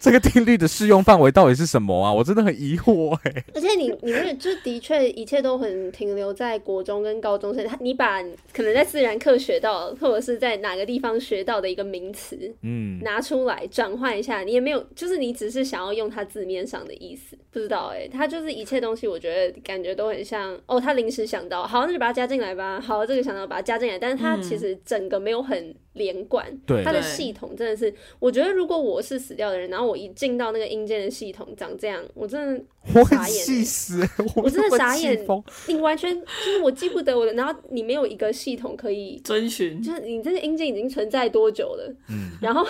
[0.00, 2.10] 这个定律的适用范围到底是什么啊？
[2.10, 3.44] 我真的很疑惑哎、欸。
[3.54, 8.22] 而且你，你们就的确一切都很停留在国中跟高中生，他你把
[8.54, 25.74] 可能在自然课学到，或者是在哪个地方学到的一个名词，嗯，拿出来转换一下，你也没有，就是你只是想要用它字面上的意思，不知道哎、欸，他就是一切东西，我觉得感觉都很像哦，他临时想到，好，那就把它加进来吧，好，这个想到把它加进来，但是他其实整个没有很。
[25.94, 35.26] 连贯，对它的系统真的是，我觉得如果我是死掉的人，然后我一进到那个阴间的系统长这样，我真的傻眼，气死，我真的傻眼，
[35.66, 41.92] 你完全就是我记不得我的，然后你没有一个系统可以遵循，就是你这个阴间已经存在多久了？
[42.08, 42.64] 嗯，然后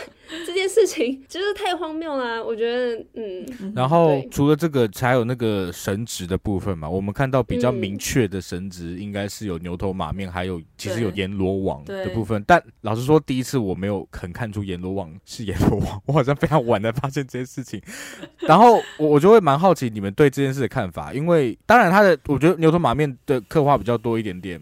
[0.46, 13.10] 这件事情就是太荒谬了，我觉得，嗯，然后除了这个，还有那个神职的部分嘛，我们看到比较明确的神职应该是有牛头马面，还有其实有阎罗王的部分，但老实说。
[13.10, 17.82] 说第一次我没有很看出阎罗王是阎罗王，我好像非常晚才发现这件事情，
[18.38, 24.60] 然后我我就会蛮好奇你们对这件事的看法，因为当然他的我觉得牛头马面的刻画比较多一点点，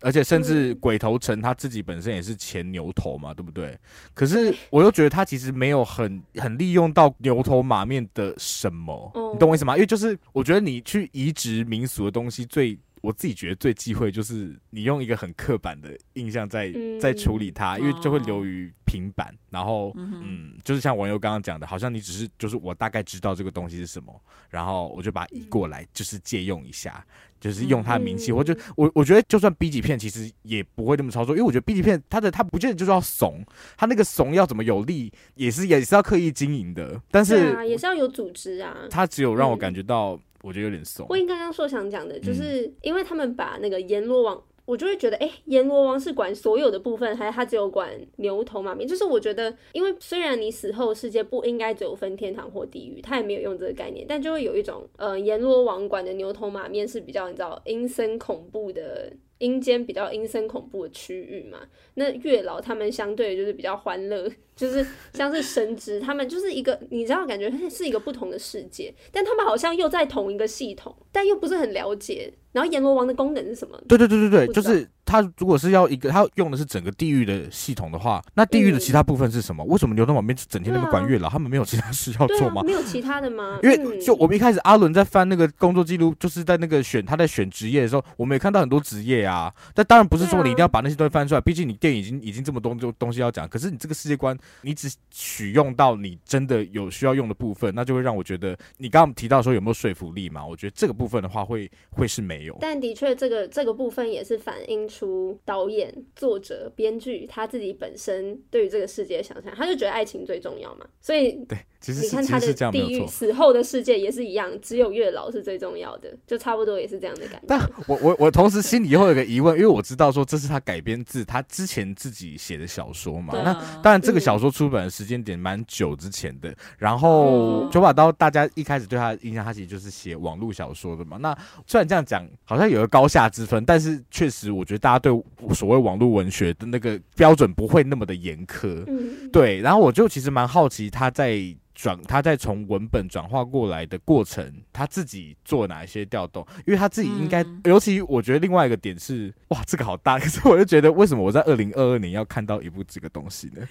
[0.00, 3.78] 而且甚至鬼头城他自己本身也是前牛头嘛，对不对？
[4.14, 9.74] 可是我又觉得他其实没有很很利用到牛头马面的什么，你懂我意思吗？
[9.76, 12.78] 因为就是我觉得你去移植民俗的东西最。
[13.02, 19.34] 我自己觉得最忌讳就是你用一个很刻板的印象在在处理它，因为就会流于平板。
[19.50, 27.04] 然后，嗯，就是像网友刚刚讲的，好像你只是就是我大概知道这个东西是什么，然后我就把它移过来，就是借用一下，
[27.40, 28.30] 就是用它的名气。
[28.30, 33.42] 我就我我觉得就算 B 级片，其实也不会那么操作，因为我觉得 B 级片它的它不见得就是要怂，
[33.76, 37.00] 它那个怂要怎么有力，也是也是要刻意经营的。
[37.10, 38.76] 但是也是要有组织啊。
[38.90, 40.20] 它只有让我感觉到。
[40.42, 41.06] 我觉得有点怂。
[41.08, 48.86] 我应刚刚说想讲的，就是因为他们把那个阎罗王，我就会觉得，哎，阎罗王是管所有的部分，还是他只有管牛头马面？
[48.86, 59.12] 就是我觉得，因为虽然你死后世界不应该只有分天堂或地狱，他也没有用这个概念，但就会有一种，呃，阎罗王管的牛头马面是比较你知道阴森恐怖的。
[59.38, 61.58] 阴间比较阴森恐怖的区域嘛，
[61.94, 72.32] 那月老他们相对就是比较欢乐，就是像是神职，他们就是一个你知道感觉是一个不同的世界，但他们好像又在同一个系统，但又不是很了解。
[72.58, 73.80] 然后阎罗王的功能是什么？
[73.86, 79.62] 对对对对对，就是他如果是要一个他用的是整个地狱的系统的话，那地狱的其他部分是什么？
[79.64, 81.28] 嗯、为什么牛头马面整天那边管月老？
[81.28, 82.62] 啊、他们没有其他事要做吗？
[82.62, 83.60] 啊、没有其他的吗？
[83.62, 89.54] 因为就我们一开始阿伦在翻那个工作记录，就是在那个选他在选职业的时候，我们也看到很多职业啊。
[89.72, 93.48] 但当然不是说你一定要把那些东西翻出来，毕竟你电影已经已经这么多东东西要讲。
[93.48, 100.44] 可是你这个世界观，你只取用到你真的有需要用的部分，那就会让我觉得你刚刚提到说有没有说服力嘛？
[100.44, 102.47] 我觉得这个部分的话会会是没有。
[102.60, 103.08] 但的确。
[103.18, 117.46] 这个这个部分也是反映出导演、作者、编剧他自己本身对于这个世界的想象，他就觉得爱情最重要嘛，所以对，其实你看他的地狱死后的世界也是一样，只有月老是最重要的，就差不多也是这样的感觉。
[117.46, 131.16] 但我我我同时心里会有个疑问，因为我知道说这是他改编自他之前自己写的小说嘛，啊、那当然这个小说出版的时间点蛮久之前的，嗯、然后九把刀大家一开始对他的印象，他其实就是写网络小说的嘛。
[131.18, 131.36] 那
[131.66, 135.12] 虽然这样讲，好像有个高下之分，但是确实，我觉得大家对
[135.54, 138.82] 所谓网络文学的那个标准不会那么的严苛。
[138.88, 139.60] 嗯，对。
[139.60, 141.40] 然后我就其实蛮好奇他在
[141.78, 146.44] 转，他在从文本转化过来的过程，他自己做哪一些调动？
[146.66, 153.64] 因为他自己应该，嗯、尤其我觉得另外一个点是，哇，这个好大，可是我就觉得为什么我在二零二二年要看到一部这个东西呢？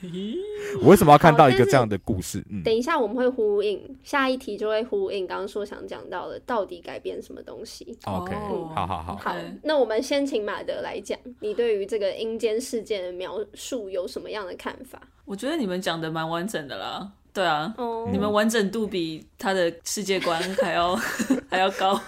[0.81, 2.41] 我为什么要看到一个这样的故事？
[2.49, 15.01] 嗯，等一下我们会呼应下一题，就会呼应刚刚说想讲到的，到底改变什么东西？OK，嗯、好好好，好，那我们先请马德来讲，你对于这个阴间事件的描述有什么样的看法？
[15.25, 18.09] 我觉得你们讲的蛮完整的啦，对啊，oh.
[18.09, 20.95] 你们完整度比他的世界观还要
[21.47, 21.99] 还要高，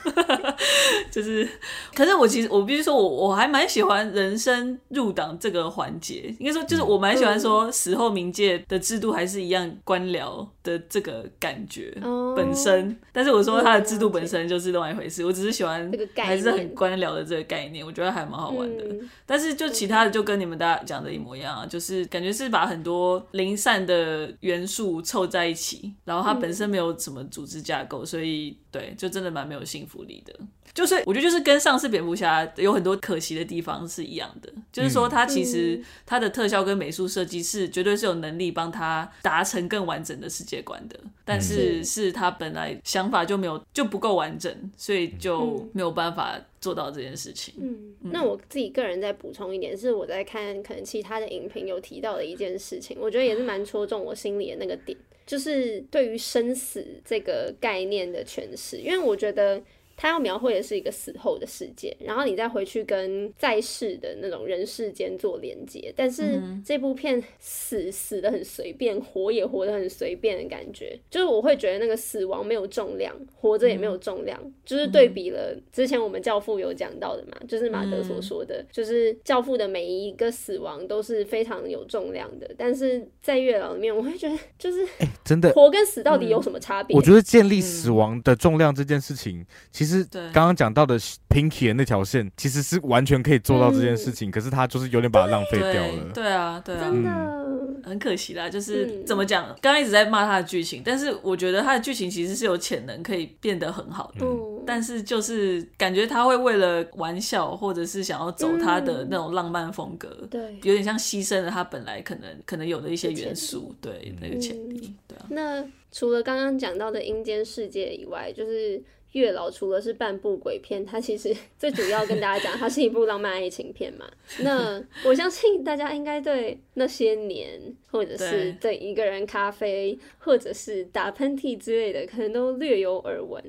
[1.12, 1.48] 就是，
[1.94, 10.48] 可是我其实我必须说我我还蛮喜欢人生入党这个环节，应该说就是我蛮喜欢说死后冥界的制度还是一样官僚。
[10.62, 11.92] 的这个感觉
[12.36, 15.26] 本身，oh, 但是我说他的制度本身就是另外一回事。
[15.26, 18.84] 我只是喜欢还是很官僚的这个概念，我觉得还蛮好玩的。
[18.84, 30.34] 嗯、但是就其他的就跟你们大家讲的一模一样啊，就是感觉是把很多零散的元素凑在一起，然后它本身没有什么组织架构，所以对，就真的蛮没有信服力的。
[30.72, 47.56] 就是我觉得就是跟上次蝙蝠侠有很多可惜的地方是一样的，就是说它其实它的特效跟美术设计是绝对是有能力帮他达成更完整的世界观的，但是是他本来想法就没有就不够完整，所以就没有办法做到这件事情。
[47.58, 54.96] 嗯，那我自己个人再补充一点，是我在看可能其他的影评有提到的一件事情，我觉得也是蛮戳中我心里的那个点，
[55.30, 59.62] 就是对于生死这个概念的诠释，因为我觉得。
[60.02, 65.94] 他要描绘的是一个死后的世界，然后你再回去跟在世的那种人世间做连接。
[65.94, 82.50] 但是这部片死死的很随便，活也活得很随便的感觉，就是我会觉得那个死亡没有重量，活着也没有重量，就是对比了之前我们教父有讲到的嘛，就是马德所说的，就是教父的每一个死亡都是非常有重量的。
[82.58, 86.96] 但是在月老里面，我会觉得就是哎，真的活跟死到底有什么差别？
[86.96, 89.89] 我觉得建立死亡的重量这件事情，其实。
[89.90, 91.00] 其实刚刚讲到的
[91.30, 96.12] Pinky 的那条线，其实是完全可以做到这件事情，嗯、可是他就是有点把它浪费掉了。
[96.14, 98.48] 对，对啊，对啊，真的、嗯、很可惜啦。
[98.48, 104.26] 就是怎么讲，刚刚一直在骂他的剧情，但是我觉得他的剧情其实是有潜能可以变得很好的。
[104.28, 114.94] 嗯、但是就是感觉他会为了玩笑，或者是想要走他的那种浪漫风格，对、嗯，有点像牺牲了他本来可能可能有的一些元素，对那个潜力。
[115.08, 115.26] 对啊。
[115.30, 118.80] 那除了刚刚讲到的阴间世界以外，就是。
[119.14, 124.06] 月老除了是半部鬼片，它其实 最主要跟大家讲，它是一部浪漫爱情片嘛。
[124.42, 133.44] 那我相信大家应该对那些年，或者是对一个人咖啡，或者是打喷嚏之类的，可能都略有耳闻。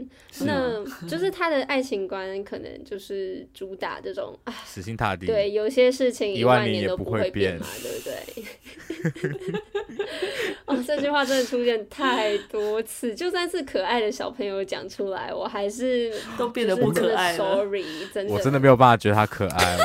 [0.46, 5.26] 那 就是他的爱情观，可能就是主打这种啊，死心塌地。
[5.26, 9.60] 对，有些事情一万年都不会变嘛，对不对？
[10.64, 15.50] 哦，这句话真的出现太多次，就算是可爱的小朋友讲出来，我。
[15.50, 17.38] 还是都变得不可爱了。
[17.38, 19.76] Sorry，真的，我真的没有办法觉得他可爱。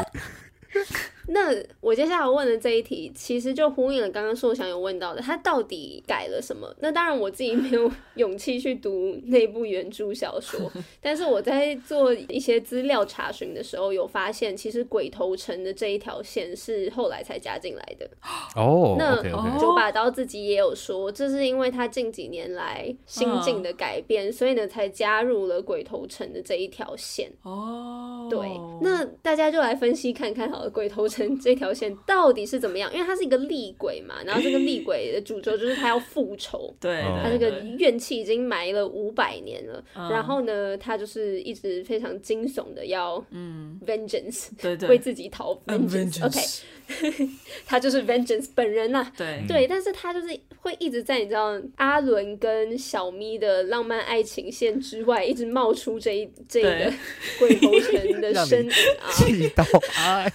[1.28, 6.74] 那我接下来问的这一题，其实就呼应了刚刚硕想有问到的，他到底改了什么？
[6.80, 18.08] 那当然我自己没有 勇气去读那部原著小说， 但是我在做一些资料查询的时候，有发现其实鬼头城的这一条线是后来才加进来的。
[18.56, 19.22] 哦，那
[19.60, 27.32] 九把刀自己也有说，这是因为他近几年来心境的改变，所以呢才加入了鬼头城的这一条线。
[27.42, 28.48] 哦，对，
[28.82, 31.15] 那大家就来分析看看好了，鬼头城。
[31.42, 32.92] 这条线到底是怎么样？
[32.94, 39.84] 因为他是一个厉鬼嘛，然后这个厉鬼的主轴就是他要复仇， 对，他这个怨气已经埋了五百年了。
[39.94, 46.40] 然后呢，他就是一直非常惊悚的要嗯 vengeance，对对，为自己讨 vengeance，OK。
[47.66, 50.28] 他就是 Vengeance 本人呐、啊，对对，但是他就是
[50.60, 56.94] 会一直在你知道阿伦跟小咪的浪漫爱情线之外，一直冒出这一这个
[57.40, 59.64] 鬼 头城的身影啊，气到
[59.98, 60.32] 爱。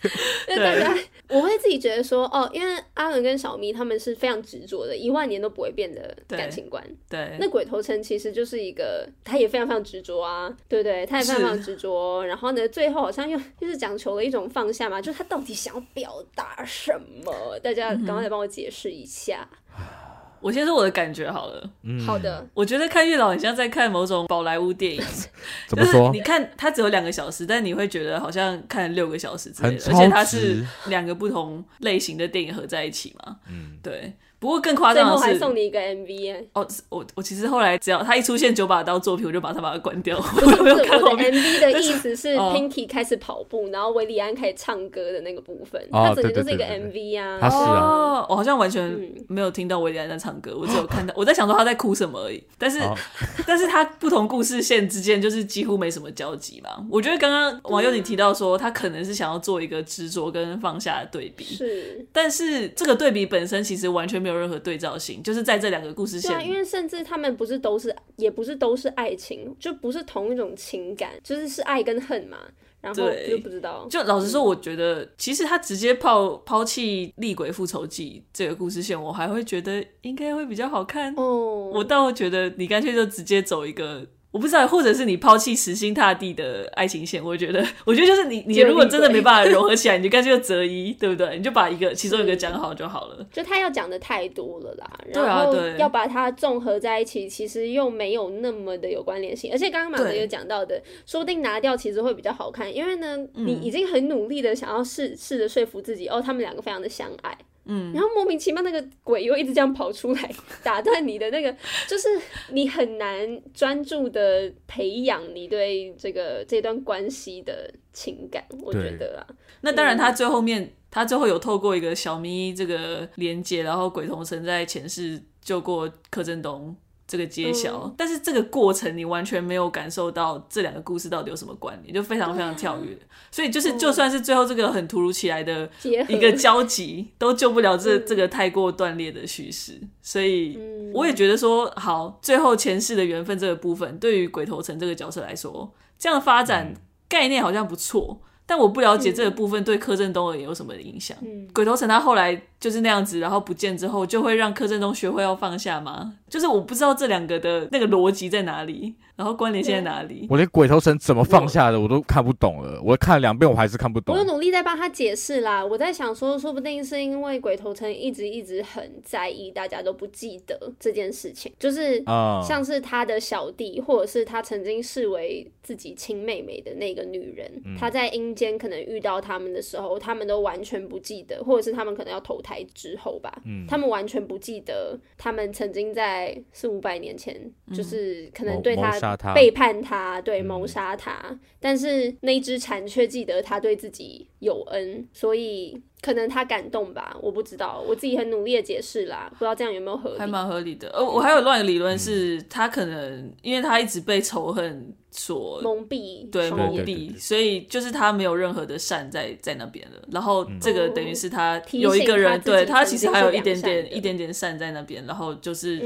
[0.48, 6.82] 那大家我会自己觉得说，哦，因为阿伦跟小咪他们是非常执着的，一万年都不会变的感情观。
[7.08, 11.06] 对，对那鬼头城其实就是一个，他也非常非常执着啊，对不对？
[11.06, 16.39] 他也非常非常执着，然后呢，最后好像又就是讲求了一种放下嘛，就是他到底想要表达。
[16.40, 16.92] 打什
[17.24, 17.58] 么？
[17.62, 19.46] 大家赶快来帮我解释一下。
[20.40, 21.70] 我先说我的感觉好了。
[21.82, 22.46] 嗯，好的。
[22.54, 25.02] 我觉得看月老很像在看某种宝莱坞电影。
[25.68, 26.10] 怎么说？
[26.12, 33.36] 你看它只有两个小时，但你会觉得好像看了六个小时之类的，而且它是两个不同类型的电影合在一起嘛。
[33.50, 34.14] 嗯，对。
[34.40, 36.44] 不过更夸张的是，最后还送你一个 MV 哎。
[36.54, 40.18] 哦，我我其实后来只要他一出现九把刀作品，我就把他把它关掉。
[40.20, 47.38] 不是不是，我的 MV 的意思是 Pinky 开始跑步，然后维里安开始唱歌的那个部分，它整个就是一个 MV 啊。
[47.38, 48.98] 他是啊，我好像完全
[49.28, 52.42] 没有听到维里安在唱歌，我只有看到 我在想说他在哭什么而已。
[52.56, 52.80] 但是
[53.46, 56.70] 但是他不同故事线之间就是几乎没什么交集嘛。
[56.90, 66.30] 我觉得刚刚网友你提到说他可能是想要做一个执着跟放下的对比，是，但是这个对比本身其实完全没有任何对照性，就是在这两个故事线。
[66.30, 72.38] 对啊，因为甚至他们不是都是，也不是都是爱情，就不是同一种情感，就是是爱跟恨嘛。
[72.80, 73.86] 然后就不知道。
[73.90, 81.14] 就老实说，我觉得其实他直接抛抛弃《厉鬼复仇记》这个故事线，我还会觉得应该会比较好看。
[81.16, 84.06] 哦，我倒觉得你干脆就直接走一个。
[84.32, 91.36] 我不知道，或者是你抛弃死心塌地的爱情线，我觉得，我觉得就是你，你如果真的没办法融合起来，你就干脆就择一，对不对？
[91.36, 93.26] 你就把一个其中一个讲好就好了。
[93.32, 99.50] 就他要讲的太多了啦，然后要把它综合在一起，其实又没有那么的有关联性。
[99.52, 107.36] 而且刚刚马德有讲到的，说不定拿掉其实会比较好看，因为呢，你已经很努力的想要试试着说服自己，哦，他们两个非常的相爱。
[107.64, 111.54] 嗯，然后莫名其妙那个鬼又一直这样跑出来打断你的那个，
[111.86, 112.08] 就是
[112.50, 119.26] 你很难专注的培养你对这个这段关系的情感，我觉得啊。
[119.60, 126.74] 那当然，他最后面他最后有透过一个小咪这个连接，然后鬼头城在前世救过柯震东。
[127.10, 132.94] 这个揭晓，嗯、但是这个过程你完全没有感受到这两个故事到底有什么关联，就非常非常跳跃。
[132.94, 133.02] 啊、
[133.32, 139.80] 所以就是就算是最后这个很突如其来的一个交集，都救不了这、嗯、这个太过断裂的叙事。
[140.00, 140.56] 所以
[140.94, 146.72] 我也觉得说，好，最后前世的缘分这个部分，对于鬼头城这个角色来说，这样的发展
[147.08, 148.20] 概念好像不错。
[148.46, 151.16] 但我不了解这个部分对柯震东而言有什么影响。
[151.22, 156.14] 嗯、鬼头城他后来就是那样子，然后不见之后，就会让柯震东学会要放下吗？
[156.30, 158.94] 就是我不知道这两个的那个逻辑在哪里。
[159.16, 160.26] 然后关联性在哪里？
[160.30, 162.80] 我连鬼头城怎么放下的我都看不懂了。
[162.82, 164.14] 我看了两遍，我还是看不懂。
[164.14, 165.62] 我有努力在帮他解释啦。
[165.62, 171.52] 我在想说，说不定是因为鬼头城一直一直很在意，大家都不记得这件事情。
[171.58, 172.02] 就是
[172.42, 186.19] 像是他的小弟，或者是他曾经视为自己亲妹妹的那个女人，嗯、他在阴间可能遇到他们的时候，他们都完全不记得，或者是他们可能要投胎之后吧，嗯、他们完全不记得他们曾经在
[186.52, 187.38] 四五百年前，
[187.72, 189.16] 就是可能对他。
[189.34, 195.80] 背叛他，对，谋杀他，嗯、但是那只蝉却记得他对自己有恩，所以。
[196.02, 200.18] 可能他感动吧，我不知道，我自己很努力的解释啦，不知道这样有没有合理？
[200.18, 200.88] 还蛮合理的。
[200.90, 210.02] 呃，我还有另外一个理论是，嗯、他可能因为他一直被仇恨所蒙蔽，对，蒙蔽，所以就是他没有任何的善在在那边了。
[210.10, 215.80] 然后这个等于是他有一个人，嗯、对他其实还有一点点一点点善在那边，然后就是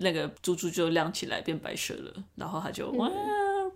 [0.00, 3.08] 那个珠珠就亮起来变白色了，然后他就哇。
[3.08, 3.70] 嗯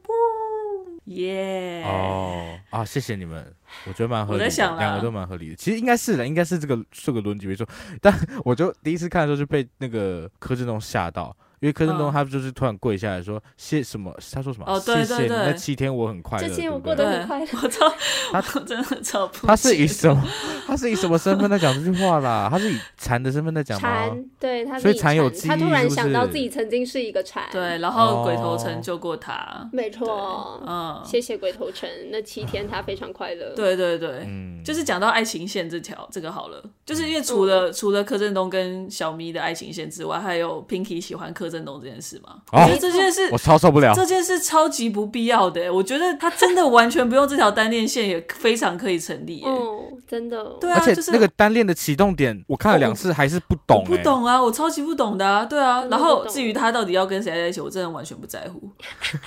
[1.05, 1.83] 耶！
[1.85, 3.55] 哦啊，谢谢你们，
[3.87, 5.57] 我觉得蛮合理的，两个都蛮合理的。
[5.57, 7.67] 其实应该是的，应该是这个这个轮辑没错。
[8.01, 8.13] 但
[8.45, 11.37] 我就第一次看的时候就被那个柯震东吓到。
[11.65, 14.15] 因为柯震东他就是突然跪下来说谢什么？
[14.35, 14.67] 他说什么？
[14.67, 17.47] 哦，对对对，那七天我很快乐，这七天我过得很快乐。
[17.63, 17.91] 我操，
[18.31, 19.47] 他真的超不。
[19.47, 20.23] 他是以什么？
[20.69, 22.49] 他是以什么身份在讲这句话啦？
[22.51, 23.89] 他是以蝉的身份在讲吗？
[23.89, 33.55] 蝉，对，他所以蝉有记忆，他突然想到自己曾经是一个蝉，对，然后鬼头城救过他，没错，嗯，谢谢鬼头城，那七天他非常快乐。
[33.55, 42.37] 对对对，嗯，就是讲到爱情线这条，这个好了，就是因为除了除了柯震东跟小咪的爱情线之外，还有 Pinky 喜欢柯震动这件事嘛。
[42.53, 45.73] 我觉得这件事我超受不了，这件事超级不必要的。
[45.73, 49.43] 我觉得他真的完全不用这条单链线，也非常可以成立。
[49.45, 50.45] 哦，真的。
[50.61, 53.85] 对啊，而且那个单链的启动点，我看了两次还是不懂。
[53.87, 55.45] 不懂啊，我超级不懂的啊。
[55.45, 58.69] 对啊，然后至于他到底要跟谁在一起，我真的完全不在乎。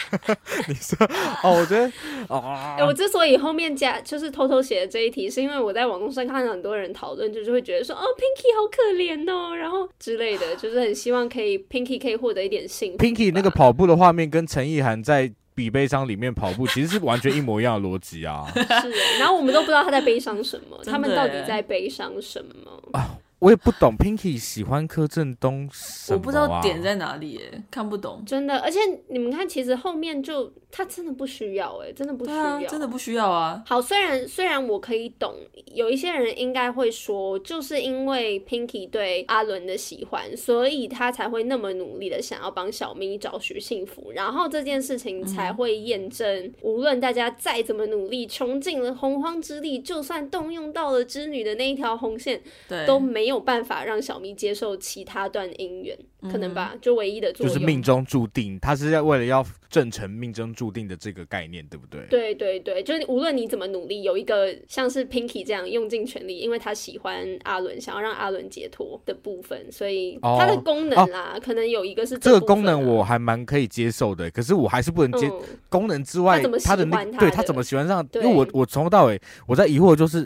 [0.68, 0.98] 你说
[1.44, 1.90] 哦，我觉得
[2.28, 2.44] 哦，
[2.86, 12.98] 我之所以后面加就是偷偷写的这一题，是因为我在网络上看到很多人讨论，就是会觉得说哦，Pinky 好可怜哦，然后之类的，就是很希望可以 Pinky 可以获得一点幸福。
[12.98, 18.46] Pinky 那个跑步的画面跟陈意涵在比悲伤里面跑步， 其实是完全一模一样的逻辑啊。
[18.54, 23.18] 是，然后我们都不知道他在悲伤什么，他们到底在悲伤什么啊？
[23.40, 26.18] 我也不懂，Pinky 喜欢柯震东什么啊？
[26.18, 28.24] 我不知道点在哪里耶，看不懂。
[28.26, 28.80] 真的，而且
[29.10, 33.64] 你们看，其实后面就他真的不需要，哎，真的不需要，真的不需要啊。
[33.68, 35.36] 好，虽然虽然我可以懂，
[35.74, 62.02] 有一些人应该会说，就是因为 Pinky 对阿伦的喜欢，所以他才会那么努力的想要帮小咪找寻幸福，然后这件事情才会验证，无论大家再怎么努力，穷尽了洪荒之力，就算动用到了织女的那一条红线，对，都没没有办法让小咪接受其他段姻缘，可能吧，就唯一的作用就是命中注定，他是要为了要证成命中注定的这个概念，对不对？
[62.10, 78.08] 对对对，就是无论你怎么努力，有一个像是 Pinky 这样用尽全力，因为他喜欢阿伦，想要让阿伦解脱的部分，所以它的功能啦，哦、可能有一个是这、个功能我还蛮可以接受的，可是我还是不能接、嗯、功能之外，他的那对他怎么喜欢上？
[78.16, 80.20] 因为我我从头到尾我在疑惑，就是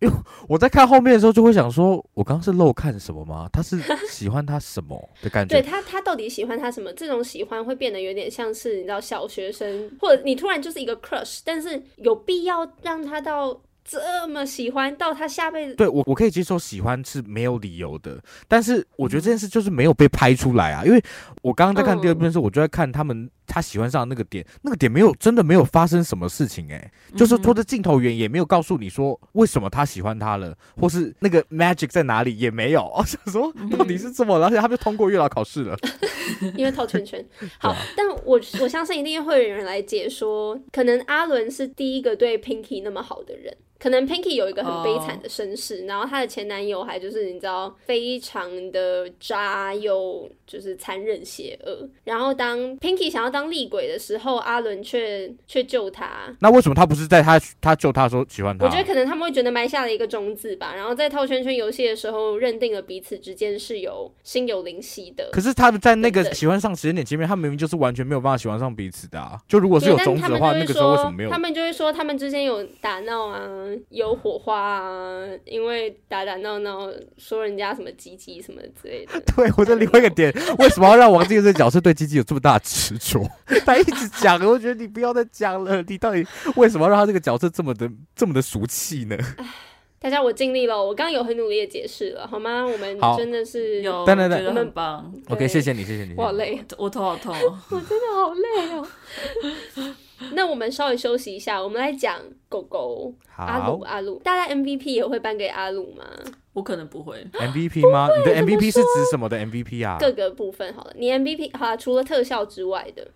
[0.00, 0.14] 因为
[0.48, 3.48] 我在看后面的时候就会想说，我刚刚是漏看什么吗？
[3.52, 5.56] 他是 喜欢他什么的感觉？
[5.56, 6.92] 对他他到底喜欢他什么？
[6.92, 13.60] 这种喜欢会变得有点像是你知道小学生，或者你突然就是一个 crush，但是有必要让他到。
[13.84, 18.16] 这么喜欢到他下辈子，对我我可以接受喜欢是没有理由的，
[18.46, 21.02] 但是我觉得这件事就是没有被拍出来啊，因为
[21.42, 35.76] 我刚刚在看第二遍的时候，我就在看他们他喜欢上那个点，那个点没有真的没有发生什么事情哎、欸，就是拖着镜头远也没有告诉你说为什么他喜欢他了，或是那个 magic 在哪里也没有， 我想说到底是怎么，而且他就通过月老考试了，
[36.56, 37.24] 因为套圈圈。
[37.58, 43.54] 好，但我我相信一定会有人来解说，可能阿伦是第一个对 Pinky 那么好的人。
[43.78, 45.90] 可能 Pinky 有一个很悲惨的身世，oh.
[45.90, 51.90] 然后她的前男友还就是你知道非常的渣又就是残忍邪恶。
[52.04, 56.32] 然后当 Pinky 想要当厉鬼的时候，阿伦却却救他。
[56.40, 58.66] 那为什么他不是在他他救他的时候喜欢他？
[58.66, 60.74] 我觉得可能他们会觉得埋下了一个种子吧。
[60.74, 65.30] 然后在套圈圈游戏的时候，认定了彼此之间是有心有灵犀的。
[65.32, 69.40] 可是他们在那个喜欢上时间点前面，他明明就是完全没有办法喜欢上彼此的啊。
[69.48, 71.30] 就如果是有种子的话，那个时候为什么没有？
[71.30, 73.48] 他们就会说他们之间有打闹啊。
[73.88, 79.20] 有火花啊，因为打打闹闹说人家什么鸡鸡什么之类的。
[79.34, 83.21] 对，我在另外一个点，为什么要让王静这个角色对鸡鸡有这么大执着？
[83.64, 85.82] 他一直讲，我觉得你不要再讲了。
[85.82, 89.16] 你到底为什么要让他这个角色这么的这么的俗气呢？
[90.02, 92.66] 大家，我尽力了，我刚刚有很努力的解释了，好吗？
[92.66, 95.14] 我们真的是有，等等等，我们很棒。
[95.28, 96.14] OK，谢谢你，谢谢你。
[96.16, 97.32] 我好累，我头好痛，
[97.70, 99.94] 我真的好累哦。
[100.34, 104.20] 那我们稍微休息一下，我们来讲狗狗阿鲁阿鲁。
[104.24, 106.04] 大家 MVP 也会颁给阿鲁吗？
[106.52, 108.08] 我可能不会 MVP 吗？
[108.18, 109.96] 你的 MVP 是指什么的 MVP 啊？
[109.98, 113.08] 各个部分好了，你 MVP 好了，除了特效之外的。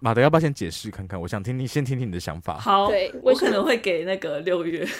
[0.00, 1.20] 马德要不要先解释看看？
[1.20, 2.58] 我想听听先听听你的想法。
[2.58, 4.86] 好，对我可能会给那个六月。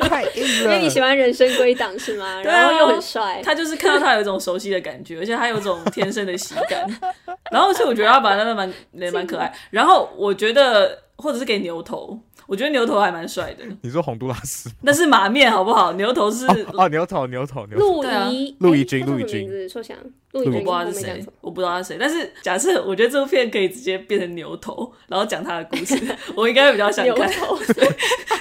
[0.00, 2.40] 太硬了，因为你喜欢人生归档是吗？
[2.42, 6.86] 然后又很帅，他就是看到他有一种熟悉的感觉，而且他有一种天生的喜感。
[7.50, 9.52] 然后所以我觉得他把他的蛮也蛮可爱。
[9.70, 12.18] 然后我觉得，或者是给牛头。
[12.46, 13.64] 我觉得牛头还蛮帅的。
[13.82, 14.70] 你说洪都拉斯？
[14.82, 15.92] 那是马面好不好？
[15.94, 18.02] 牛头是哦，牛头牛头牛头。
[18.02, 19.96] 陆怡陆怡君陆怡君，说想
[20.32, 21.96] 陆怡君，我不知道是谁，我不知道他是谁。
[21.98, 25.98] 但是假设我觉得这部片可以直接变成牛头，然后讲他的故事，
[26.36, 27.30] 我应该会比较想看。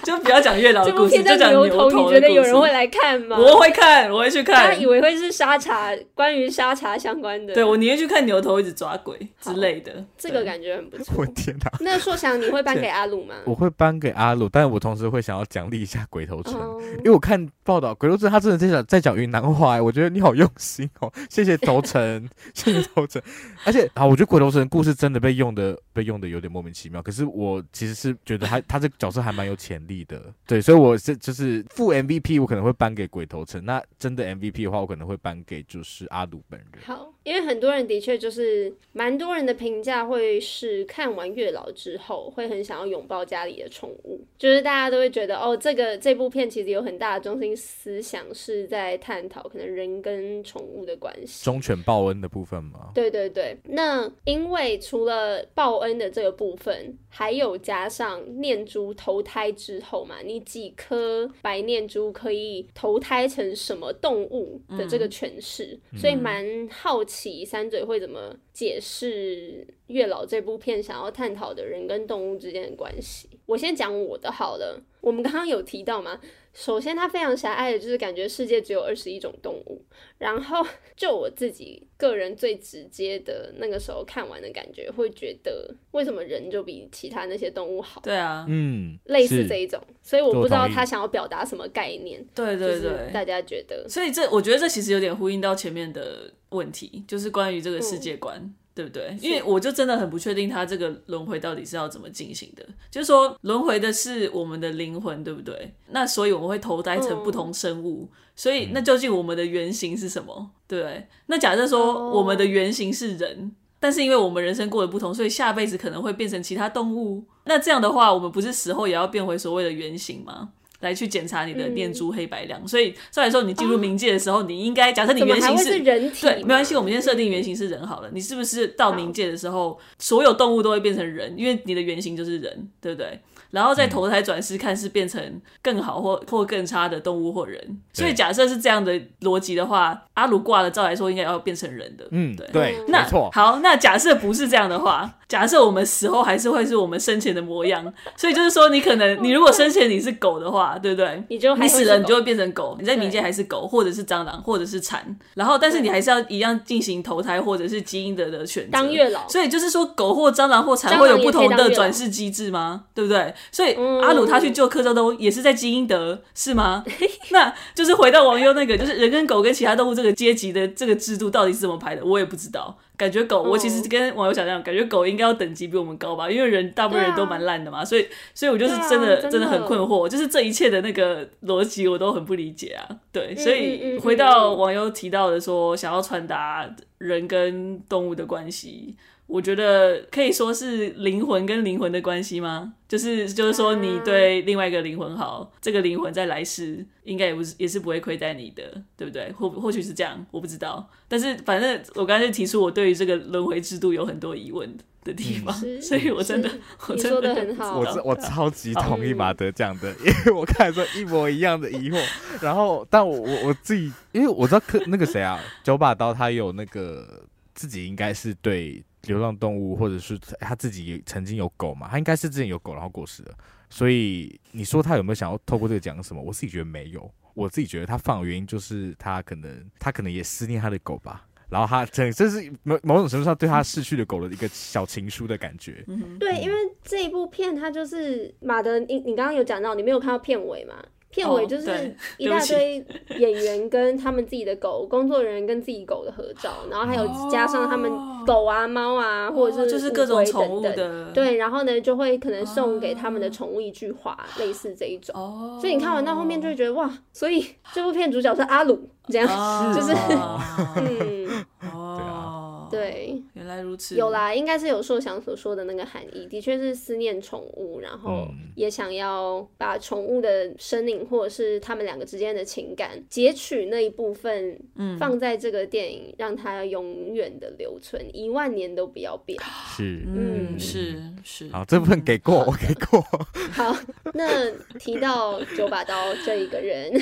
[0.04, 1.90] 就不要讲月老的故事，就讲牛头。
[1.90, 3.38] 你觉得有人会来看吗？
[3.40, 4.68] 我会看，我会去看。
[4.68, 7.54] 他以为会是沙茶，关于沙茶相关的。
[7.54, 10.04] 对，我宁愿去看牛头一直抓鬼之类的。
[10.18, 11.16] 这个感觉很不错。
[11.18, 11.72] 我天哪！
[11.80, 13.36] 那硕翔，你会颁给阿鲁吗？
[13.46, 14.74] 我会颁给阿鲁，但。
[14.74, 16.82] 我同时会想要奖励一下鬼头城，oh.
[17.00, 23.22] 因为我看报道，鬼头城他真的在讲在讲云南话，我觉得你好用心哦，谢谢头城， 谢谢头城，
[23.66, 36.82] 而且啊，我觉得鬼头城的故事真的被用的被用的有点莫名其妙，可是我其实是觉得他他这个角色还蛮有潜力的，对，所以我是就是副 MVP，我可能会颁给鬼头城，那真的 MVP 的话，我可能会颁给就是阿鲁本人。
[36.88, 44.64] 好，因为很多人的确就是蛮多人的评价会是看完月老之后会很想要拥抱家里的宠物，就是。
[44.64, 52.92] 大家都会觉得哦，这个这部片其实有很大的中心思想是在探讨可能人跟宠物的关系，忠犬报恩的部分吗？
[52.96, 53.58] 对对对。
[53.66, 67.13] 那因为除了报恩的这个部分，还有加上念珠投胎之后嘛，你几颗白念珠可以投胎成什么动物的这个诠释，嗯、所以蛮好奇
[67.46, 73.30] 三嘴会怎么解释月老这部片想要探讨的人跟动物之间的关系。
[73.46, 76.20] 我先讲我的好了，我们刚刚有提到吗，
[76.54, 79.84] 首先它非常狭隘的，就是感觉世界只有二十一种动物。
[80.20, 88.00] 然后 就我自己个人最直接的那个时候看完的感觉，会觉得为什么人就比其他那些动物好？
[88.02, 92.24] 对啊，嗯，类似这一种，所以我不知道他想要表达什么概念。
[92.36, 93.88] 对对对，大家觉得？
[93.90, 98.38] 所以这我觉得这其实有点呼应到前面的问题，就是关于这个世界观。
[98.40, 99.16] 嗯对不对？
[99.22, 102.66] 因为我就真的很不确定他这个轮回到底是要怎么进行的。
[102.90, 105.74] 就是说，轮回的是我们的灵魂，对不对？
[105.90, 110.52] 那所以我们会投胎成不同生物，嗯、所以那究竟我们的原型是什么？
[110.68, 111.08] 对不对？
[111.28, 117.24] 那假设说我们的原型是人，哦、但是因为我们人生过得不同，所以下辈子可能会变成其他动物。
[117.46, 120.54] 那这样的话，我们不是死后也要变回所谓的原型吗？
[120.84, 122.68] 来去检查你的念珠黑白量。
[122.68, 128.10] 所以照理说，你进入冥界的时候，你应该假设你原型是人体，对，没关系，我们先设定原型是人好了。
[128.14, 131.34] 你是不是到冥界的时候，所有动物都会变成人？
[131.36, 133.20] 因为你的原型就是人，对不对？
[133.52, 135.22] 然后再投胎转世，看是变成
[135.62, 137.80] 更好或或更差的动物或人。
[137.94, 142.04] 所以假设是这样的逻辑的话，阿鲁挂了，照来说应该要变成人的。
[142.10, 143.30] 嗯，对对，那没错。
[143.32, 147.92] 好，那假设不是这样的话，假设我们死后还是会是我们生前的模样。
[148.16, 151.24] 所以就是说，你可能你如果生前你是狗的话，对不对？
[151.30, 152.78] 你就你死了，你就会变成狗。
[152.80, 155.04] 你在冥界还是狗，或者是蟑螂，或者是蝉。
[155.34, 158.70] 然后，但是你还是要一样进行投胎或者是基因的的选择。
[158.72, 159.28] 当月老。
[159.28, 162.84] 所以就是说，狗或蟑螂或蝉会有不同的转世机制吗？
[162.94, 163.34] 对不对？
[163.52, 164.24] 所以阿鲁。
[164.34, 166.84] 他去救克昭都也是在基因德是吗？
[167.30, 172.76] 那就是回到王优那个，就是人跟狗跟其他动物这个阶级的这个制度到底是怎么排的，我也不知道。
[172.96, 182.88] 感觉狗，我其实跟网友想这样，感觉狗应该要等级比我们高吧，因为人大部分人都蛮烂的嘛，所以所以我就是真的真的很困惑，就是这一切的那个逻辑我都很不理解啊。
[183.12, 186.70] 对，所以回到网友提到的说，想要传达
[187.00, 188.96] 人跟动物的关系。
[189.34, 192.72] 我觉得可以说是灵魂跟灵魂的关系吗？
[192.88, 198.62] 就是就是说，你对另外一个灵魂好，这个灵魂在来世应该也不是也是不会亏待你的，
[198.96, 199.32] 对不对？
[199.32, 200.88] 或或许是这样，我不知道。
[201.08, 204.72] 但是反正我刚才就提出我对于这个轮回制度有很多疑问
[205.04, 206.48] 的地方，嗯、所以我真的
[206.88, 207.80] 我真的很好。
[207.82, 212.00] 我我超级同意马德讲的，因为我看说一模一样的疑惑。
[212.40, 217.24] 然后，但我我我自己，因为我知道克那个谁啊，九把刀他有那个
[217.56, 218.84] 自己应该是对。
[219.04, 221.88] 流浪动物，或者是他自己曾经有狗嘛？
[221.90, 223.34] 他应该是之前有狗，然后过世了。
[223.70, 226.22] 所以你说他有没有想要透过这个讲什么？
[226.22, 227.12] 我自己觉得没有。
[227.34, 231.26] 我自己觉得他放的原因就是他可能他可能也思念他的狗吧。
[231.50, 235.84] 然后他这这是某某种程度上对他逝去的狗的一个小情书的感觉。
[235.88, 240.76] 嗯、对，因为这一部片它就是马德，你你刚刚有讲到，你没有看到片尾嘛？
[241.14, 242.84] 片尾就是一大堆
[243.20, 247.92] 演员跟他们自己的狗，工作人员跟自己狗的合照，然后还有加上他们
[248.26, 251.12] 狗啊、猫啊，或者是就是各种宠物的。
[251.14, 255.14] 对，然后呢就会可能送给他们的宠物一句话，类似这一种。
[255.62, 259.28] 所以你看完到后面就会觉得哇，所以这部片主角是阿鲁，这样
[259.74, 259.94] 就是
[260.78, 261.46] 嗯。
[262.74, 263.03] 对，
[263.34, 263.96] 原来如此。
[263.96, 274.60] 有啦，应该是有硕翔所说的那个含义，的确是思念宠物，然后也想要把宠物的生命或者是他们两个之间的情感截取那一部分，
[275.00, 279.40] 放在这个电影，让它永远的留存，一万年都不要变。
[279.76, 281.50] 是，嗯，是是。
[281.50, 283.02] 好，这部分给过，我给过。
[283.52, 283.76] 好，
[284.14, 286.94] 那提到九把刀这一个人，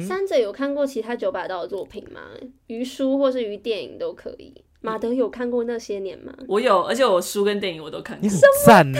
[0.00, 2.20] 三 者有看过其他九把刀的作品吗？
[2.66, 4.52] 于书或是于电影都可以。
[4.80, 6.32] 马德有看过那些年吗？
[6.46, 8.22] 我有，而且我书跟电影我都看过。
[8.22, 8.98] 你很赞呢，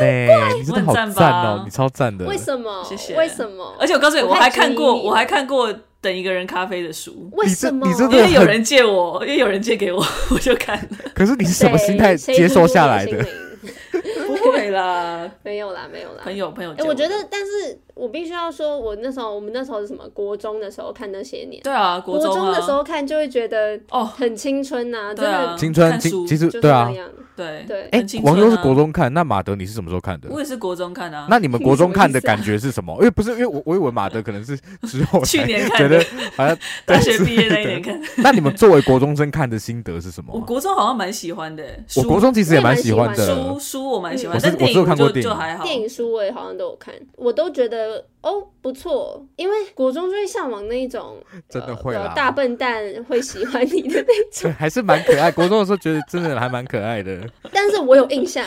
[0.57, 2.26] 你真的好赞哦，你超赞的。
[2.26, 2.83] 为什么？
[2.85, 3.16] 谢谢。
[3.16, 3.76] 为什么？
[3.79, 7.31] 而且我告诉你，我还看过，我还看过《等一个人咖啡》的书。
[7.33, 7.87] 为什么？
[7.89, 10.89] 因为有人借我，因为有人借给我， 我就看了。
[11.14, 13.24] 可是你是什么心态接受下来的？
[14.26, 16.20] 不会啦，没有啦，没有啦。
[16.22, 16.72] 朋友，朋友。
[16.72, 17.79] 哎，我觉得，但是。
[17.99, 20.09] 我必须要说，我那时候，我们那时候是什么？
[20.14, 21.61] 国中的时候看那些年。
[21.64, 25.99] 对啊，国中的时候看就会觉得哦，很青春呐，对啊青春。
[25.99, 26.88] 其实对啊，
[27.34, 27.88] 对对。
[27.90, 30.28] 哎，王优是国中看，那马德你是什么时候看的？
[30.30, 31.26] 我也是国中看的。
[31.28, 32.94] 那你们国中看的感觉是什么？
[33.01, 36.01] 因为不是，因为我我以为马德可能是之后 去年觉得
[36.36, 38.01] 好像 大学毕业那一年看。
[38.18, 40.32] 那你们作为国中生看的心得是什么？
[40.32, 41.64] 我国中好像蛮喜欢的，
[41.96, 43.26] 我国中其实也蛮喜欢的。
[43.26, 45.64] 书书我蛮喜欢，但电影就就还好。
[45.64, 47.88] 电影书我也好像都有看，我都觉得。
[47.89, 51.16] So 哦，不错，因为国中就会向往那一种，
[51.48, 55.30] 真的会啦，大笨蛋会喜欢你的那种， 还是蛮可爱。
[55.30, 57.20] 国中的时候觉得真的还蛮可爱的。
[57.52, 58.44] 但是我有印象，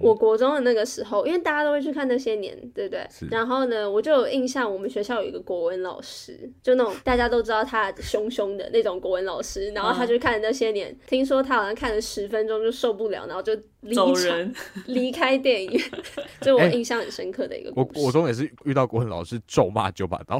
[0.00, 3.06] 我国中的那个时候，因为大家都会去看那些年，对不对？
[3.30, 14.52] 然后呢，我就有印象，我们学校有一个国文老师，就那种大家都知道他凶凶的那种国文老师，然后他就看那些年，听说他好像看了十分钟就受不了，然后就离场
[14.86, 15.82] 离开电影院，
[16.40, 17.70] 就我印象很深刻的一个。
[17.76, 19.12] 我国中也是遇到过。
[19.12, 20.38] 老是咒骂九把刀，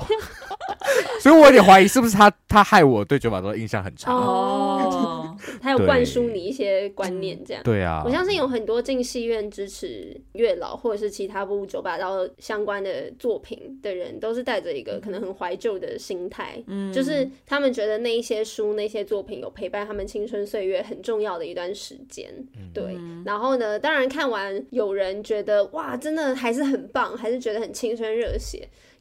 [1.20, 5.36] 所以我有点怀疑是不是他他害我对九把刀的印象很差哦。
[5.60, 8.02] 他有灌输你一些观念，这样对啊。
[8.04, 22.32] 我相信有很多进戏院支持月老或者是其他部九把刀相关的作品的人，都是带着一个可能很怀旧的心态，嗯，就是他们觉得那一些书、那些作品有陪伴他们青春岁月很重要的一段时间，
[22.72, 22.96] 对。
[23.24, 28.51] 然后呢，当然看完有人觉得哇，真的还是很棒，还是觉得很青春热血。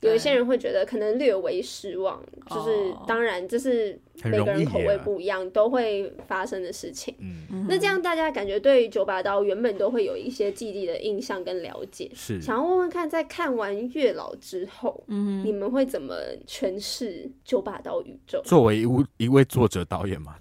[0.01, 3.99] 有一些人会觉得可能略微失望，就是当然这是
[4.29, 7.15] 每个人口味不一样，都会发生的事情。
[7.19, 12.11] 嗯，那这样大家感觉对九把刀原本都会有一些既定的印象跟了解。
[12.13, 16.15] 是，想要问问看，在看完《月老》之后，嗯，你们会怎么
[16.45, 18.41] 诠释九把刀宇宙？
[18.43, 20.35] 作为一位一位作者导演嘛，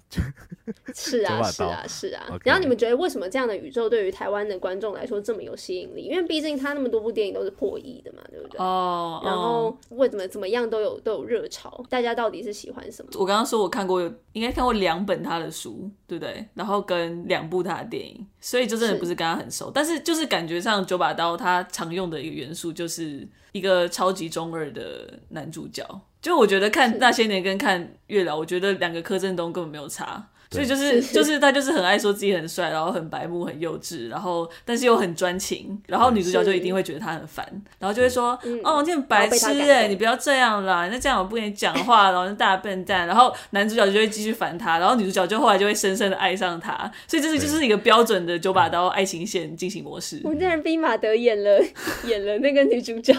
[0.93, 2.27] 是啊，是啊，是啊。
[2.29, 2.41] Okay.
[2.45, 6.03] 然后你们觉得为什么这样的宇宙对于台湾的观众来说这么有吸引力？
[6.03, 8.59] 因为毕竟他那么多部电影都是破亿的嘛，对不对？
[8.59, 9.21] 哦。
[9.25, 11.83] 然后为什么怎么样都有都有热潮？
[11.89, 13.09] 大家到底是喜欢什么？
[13.15, 13.70] 我刚刚说我。
[13.71, 14.01] 看过
[14.33, 16.45] 应该看过两本他的书，对不对？
[16.53, 19.67] 然后跟两部他的电影，所以就真的不是跟他很熟。
[19.67, 25.83] 是但是就是感觉上九把刀他常用的一个元素就是一个超级中二的男主角。
[26.21, 30.29] 就我觉得看那些年跟看月老，我觉得两个柯震东根本没有差。
[30.51, 37.45] 所以就是就是他就是很爱说自己很帅，然后很白目很幼稚，然后但是又很专情，然后女主角就一定会觉得他很烦，
[37.79, 50.19] 然后就会说，哦，你很白痴哎，你不要这样啦，那这样我不跟你讲话，然后大笨蛋，然后男主角就会继续烦他，然后女主角就后来就会深深的爱上他，所以这是就是一个标准的九把刀爱情线进行模式。
[50.25, 51.63] 我竟然逼马德演了
[52.05, 53.13] 演了那个女主角，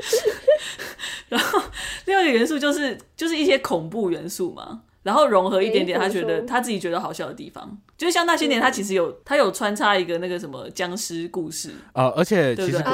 [1.30, 1.62] 然后
[2.04, 4.82] 另外一个元素就是就是一些恐怖元素嘛。
[5.02, 11.70] 然后融合一点点，他觉得他自己觉得好笑的地方，就像那些年，他其实有他有穿插一个那个什么僵尸故事。
[11.92, 12.84] 啊，而且其实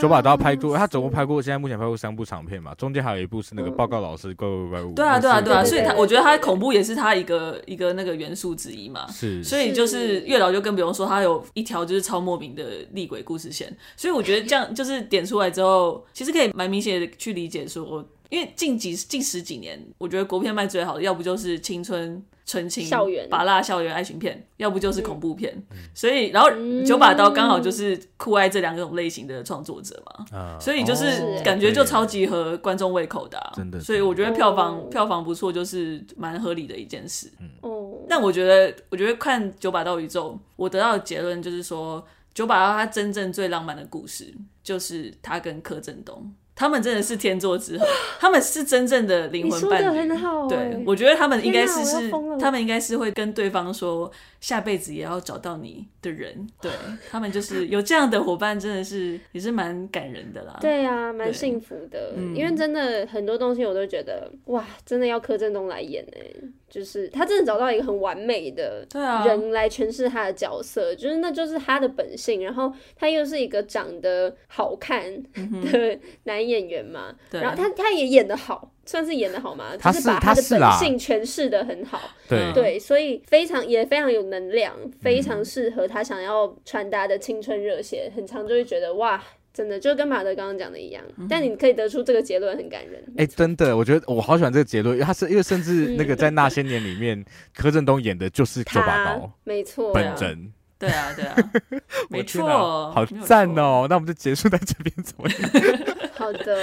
[0.00, 4.94] 九把刀拍过，他总共拍过，现在目前拍过三部长片嘛，中间还有一部是那个报告老师怪怪怪物。
[4.94, 9.06] 对啊对啊对啊，所以他我觉得他恐怖也是他一个一个那个元素之一嘛。
[9.10, 18.06] 是，所以就是月老就更不用说，他有一条就是超莫名的厉鬼故事线，所以我觉得这样就是点出来之后，其实可以蛮明显的去理解说。
[18.28, 25.54] 因为近几近十几年，我觉得国片卖最好的，要不就是青春纯情校园、拔辣校园爱情片，要不就是恐怖片。
[25.70, 26.50] 嗯、所以，然后
[26.84, 33.52] 九把刀刚好就是酷爱这两种类型的创作者嘛，嗯、所以就是感觉就超级合观众胃口的、啊。
[33.54, 37.30] 真的，所以我觉得票房、哦、票房不错，就是蛮合理的一件事。
[37.62, 46.30] 哦、嗯，但我觉得，我觉得看九把刀宇宙，我得到的结论就是说，九把刀他真正最浪漫的故事，就是他跟柯震东。
[46.58, 47.86] 他们真的是天作之合，
[48.18, 50.08] 他们是真正的灵魂伴侣。
[50.48, 56.48] 对，我觉得他们应该是是，他们应该是会跟对方说，下辈子也要找到你的人。
[56.60, 56.72] 对，
[57.08, 60.58] 他们就是有这样的伙伴，真的是也是蛮感人的啦。
[60.60, 66.48] 对啊，蛮幸福的，因为真的很多东西我都觉得，哇，真的要柯震东来演呢。
[66.68, 82.52] 就是他真的找到一个很完美的人来诠释他的角色，啊、就是那就是他的本性，然后他又是一个长得好看的男演员嘛，嗯、然后他他也演得好，算是演得好嘛，他是把他的本性诠释的很好，对。
[82.52, 89.22] 对，所以非常也非常有能量，非常适合他想要传达的青春热血，很常就会觉得哇。
[89.58, 93.02] 真的就跟马德刚刚讲的一样，嗯、但你可以得出这个结论很感人。
[93.16, 97.24] 哎、欸，真的，我觉得我好喜欢这个结论，因为他是因为甚至那个在那些年里面，
[97.56, 101.36] 柯震东演的就是九把刀，没错，本人，对啊，对啊，
[102.08, 102.46] 没错，
[102.92, 103.86] 好赞哦、喔！
[103.90, 105.50] 那我们就结束在这边，怎么样？
[106.14, 106.56] 好的，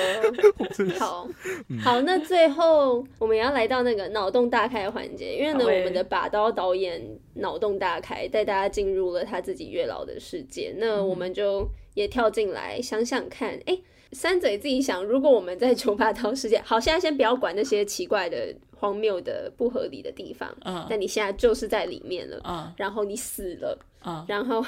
[0.97, 1.27] 好，
[1.83, 7.01] 好，那最后我们也要来到那个脑洞大开的环节，因为呢，欸、我们的把刀导演
[7.33, 11.69] 脑洞大开，带大家进入了他自己月老的世界，那我们就。
[11.95, 24.63] 也跳进来想想看，哎、欸，三嘴自己想，如果我们在九把刀世界，好，现在先不要管那些奇怪的、荒谬的、不合理的地方，嗯，但你现在就是在里面了，嗯，然后你死了，嗯，然后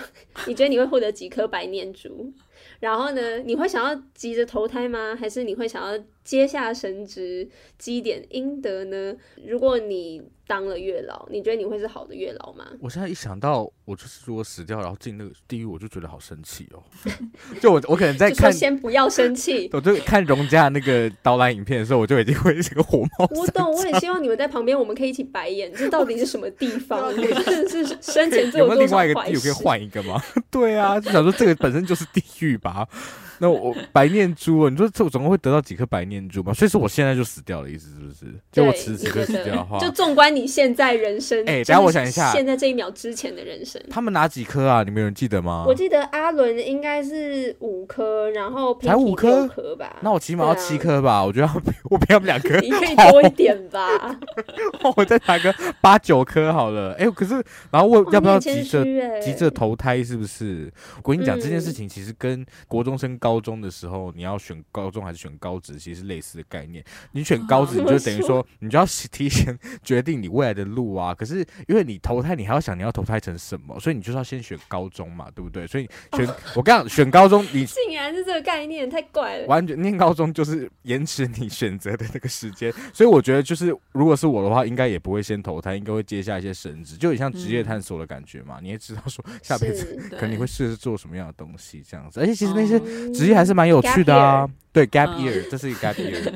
[0.48, 2.34] 你觉得你会获得几颗白念珠？
[2.80, 5.16] 然后呢，你会想要急着投胎吗？
[5.16, 7.48] 还是你会想要阶下神职
[7.78, 9.16] 积点阴德呢？
[9.48, 12.68] 如果你当了月老，你觉得你会是好的月老吗？
[12.82, 16.84] 我现在一想到我就是如果死掉，然后进那个地狱，我就觉得好生气哦。
[17.62, 19.70] 就我我可能在看，先不要生气。
[19.72, 23.26] 我就看荣家那个导览影片的时候，我就已经会是个火冒。
[23.30, 25.74] 我懂，我很希望你们在旁边，我们可以一起白眼。
[25.74, 27.10] 这到底是什么地方？
[27.16, 30.22] 真的是生前做有没有另外一个地狱可以换一个吗？
[30.52, 32.86] 对啊，就想说这个本身就是地狱吧。
[33.40, 36.54] 那我白念珠，你说这我总共会得到几颗白念珠吗？
[36.54, 38.34] 所以说我现在就死掉了，意思是不是？
[38.52, 44.84] 就我此时刻死掉的话，就纵观你现在人生，哎，等下我想一下，现在这一秒之前的人生，他们哪几颗啊？
[44.84, 45.66] 你们有人记得吗？
[45.68, 49.98] 我记得阿伦应该是五颗，然后才五颗颗吧？
[50.02, 51.24] 那我起码要七颗吧？
[51.24, 51.50] 我觉得
[51.90, 53.88] 我比他们两颗，你可以多一点吧？
[54.96, 56.94] 我再拿个八九颗好了。
[56.94, 57.36] 哎，可是
[57.72, 58.84] 然后我要不要急着
[59.22, 60.04] 急着投胎？
[60.04, 60.72] 是不是？
[61.04, 66.82] 我跟你讲这件事情，其实跟国中生高高中的时候，你要选高中还是选高职，其实类似的概念。
[67.12, 71.14] 你选高职，你就等于说，你就要 提前决定你未来的路啊。
[71.14, 75.68] 可是因为你投胎，你还要想你要投胎成什么，所以你就是要先选高中嘛，对不对？
[75.68, 76.26] 所以选
[76.56, 79.48] 我跟你讲，选高中，你 竟然是这个概念，太怪了。
[79.48, 88.60] 完全念高中就是延迟你选择的那个时间， 所以我觉得就是，如果是我的话，应该也不会先投胎，应该会接下一些神职，就很像职业探索的感觉嘛。
[88.62, 92.22] 你也知道说下辈子可能你会试着做什么样的东西，这样子。
[92.22, 92.80] 而且其实那些
[93.18, 94.48] 职业还是蛮有趣的啊。
[94.72, 96.32] 对，gap year，这是一个 gap year。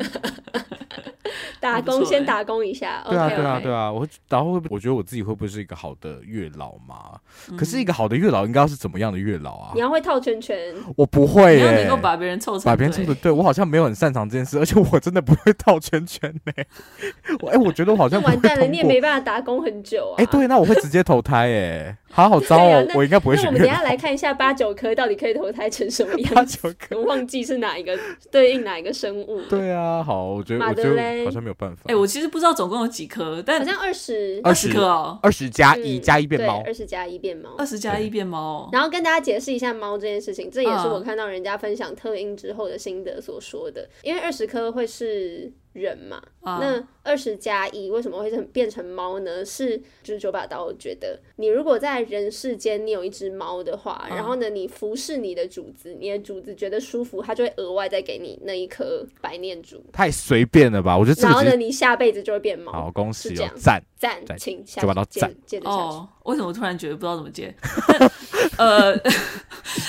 [1.61, 7.19] 打工先打工一下，对啊对啊对啊，我然后会我觉得我自己会不会是一个好的月老嘛？
[7.55, 9.71] 可是一个好的月老应该要是怎么样的月老啊？
[9.75, 10.57] 你要会套圈圈，
[10.97, 16.53] 我不会耶，你要能够把别人凑成，把别人凑的对，我好像没有很擅长这件事，而且我真的不会套圈圈呢。
[17.41, 20.17] 我哎，我觉得我好像完蛋了，你也没办法打工很久啊。
[20.17, 23.43] 哎，对，那我会直接投胎哎，好好糟哦，我应该不会选。
[23.43, 26.33] 那我们等下来看一下八九颗到底可以投胎成什么 样？
[26.33, 27.97] 八九颗，我忘记是哪一个
[28.31, 29.41] 对应哪一个生物。
[29.49, 31.83] 对啊，好，我觉得我觉得好像没有办法。
[31.85, 32.31] 哎，我其实。
[32.31, 38.69] 不知道总共有几颗，但好像二十二十颗哦，二十加一加一变猫，二十加一变猫，二十加一变猫。
[38.71, 45.51] 然后跟大家解释一下猫这件事情，这也是我看到人家分享特映之后的心得所说的，因为二十颗会是。
[45.73, 49.45] 人嘛，啊、那二十加一为什么会变成猫呢？
[49.45, 59.81] 是就是九把刀觉得，你如果在人世间你有一只猫的话，啊、然后呢你服侍你的主子，你的主子觉得舒服，他就会额外再给你那一颗白念珠。
[59.93, 60.97] 太随便了吧？
[60.97, 61.21] 我觉得。
[61.21, 62.71] 然后呢，你下辈子就会变猫。
[62.71, 65.77] 好，恭喜哦，赞赞，请九把刀赞接着下去。
[65.77, 67.53] 哦，为什么突然觉得不知道怎么接？
[68.57, 68.99] 呃。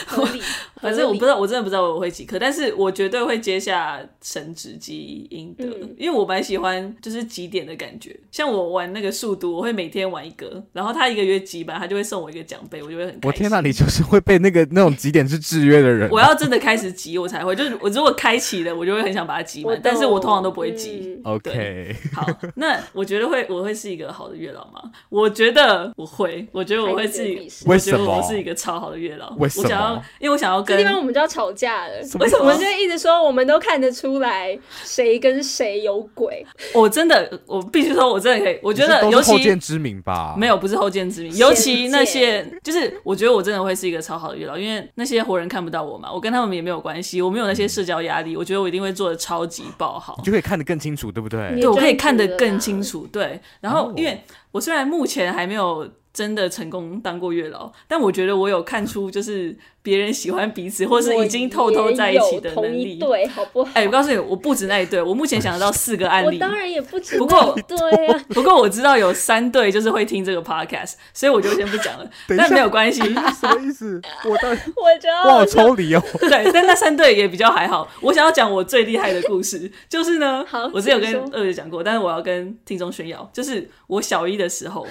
[0.07, 0.41] 合理，
[0.83, 8.18] 反正我不知道，我真的不知道我会几颗，但是我绝对会接下神职积阴德，嗯、因为我蛮喜欢就是几点的感觉。
[8.30, 13.20] 像我玩那个数独，我会每天玩一个，然后他一个月集满，他就会送我一个奖杯，我就会很开心。
[13.24, 16.11] 我天哪，你就是会被那个那种几点是制约的人。
[16.11, 21.20] 我要真的开始集，我才会，就是我如果开启了，我就会很想把它集满，但是我通常都不会集。
[21.24, 22.26] 嗯、OK，好，
[22.57, 24.83] 那我觉得会，我会是一个好的月老吗？
[25.09, 29.30] 我觉得我会，我觉得我会是，我觉得我是一个超好的月老。
[29.37, 29.64] 为什么？
[29.64, 31.95] 我想要因为我想要跟，这地方我们就要吵架了。
[32.18, 32.41] 为什么？
[32.41, 36.45] 我们就一直说，我们都看得出来谁跟谁有鬼。
[36.75, 38.59] 我真的，我必须说，我真的可以。
[38.62, 41.37] 我觉得，尤其后见之明吧，没有，不是后见之明。
[41.37, 48.37] 尤其那些，就是我觉得我真的会是一个超好的月老，因为那些活人看不到我嘛，我跟他们也没有关系，我没有那些社交压力。
[48.37, 51.61] 我觉得我一定会做的超级爆好，你就可以看得更清楚，对不对？
[51.61, 53.07] 对，我可以看得更清楚。
[53.12, 54.20] 对，然后因为
[54.51, 59.56] 我虽然目前还没有真的成功当过月老，但我觉得我有看出就是。
[59.84, 63.70] 别人喜欢彼此，或是已经偷偷在一起的能力，对，好不好？
[63.74, 66.36] 哎，我告诉你，我不止那一对，我目前想得到四个案例。
[66.36, 67.18] 我当然也不止。
[67.18, 72.08] 不过，对啊，不过我知道有三对就是会听这个 podcast，所以我就先不讲了。
[72.38, 73.00] 但没有关系，
[73.40, 74.00] 什么意思？
[74.24, 76.02] 我当 我觉得我好抽离哦。
[76.20, 77.88] 对，但那三对也比较还好。
[78.02, 84.86] 我想要讲我最厉害的故事，就是呢，我之前有跟二姐讲过，但是我要跟听众炫耀，就是我小一的时候。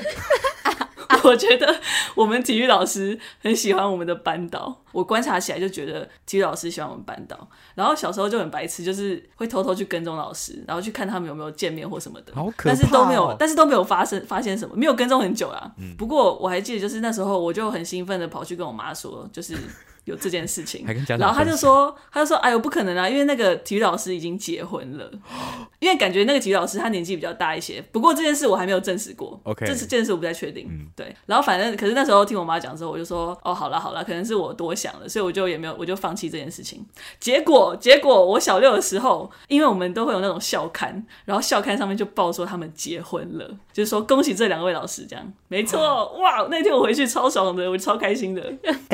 [1.26, 1.80] 我觉得
[2.16, 7.48] 我们体育老师很喜欢我们的班导，我观察起来就觉得体育老师喜欢我们班导。
[7.76, 12.34] 然后小时候就很白痴，就是会偷偷去跟踪老师，然后去看他们有没有见面或什么的。
[12.36, 12.74] 好可怕哦。
[12.74, 15.72] 但是都没有，但是都没有发生发现什么，没有跟踪很久啊。
[15.78, 15.96] 嗯。
[15.98, 19.56] 不过我还记得，就是那时候我就很兴奋的跑去跟我妈说，就是。
[20.06, 20.86] 有这件事情，
[21.20, 25.10] 然后他就说，他就说，哎呦，不可能啊，因为那个体育老师已经结婚了，
[25.80, 27.82] 因为感觉那个体育老师他年纪比较大一些。
[27.92, 30.68] 不过这件事我还没有证实过，OK，这是这件事我不太确定。
[30.70, 31.16] 嗯，对。
[31.28, 36.84] 然后反正，可是那时候听我妈讲之后，我就说，哦，好了好了，可能是我多想了，所以我就也没有，我就放弃这件事情。
[37.20, 45.34] 结果结果我小六的时候，因为我们都会有那种校刊，然后校刊上面就报说他们结婚了，就是说恭喜这两位老师这样。
[45.48, 45.80] 没错，
[46.20, 48.42] 哇，那天我回去超爽的，我超开心的，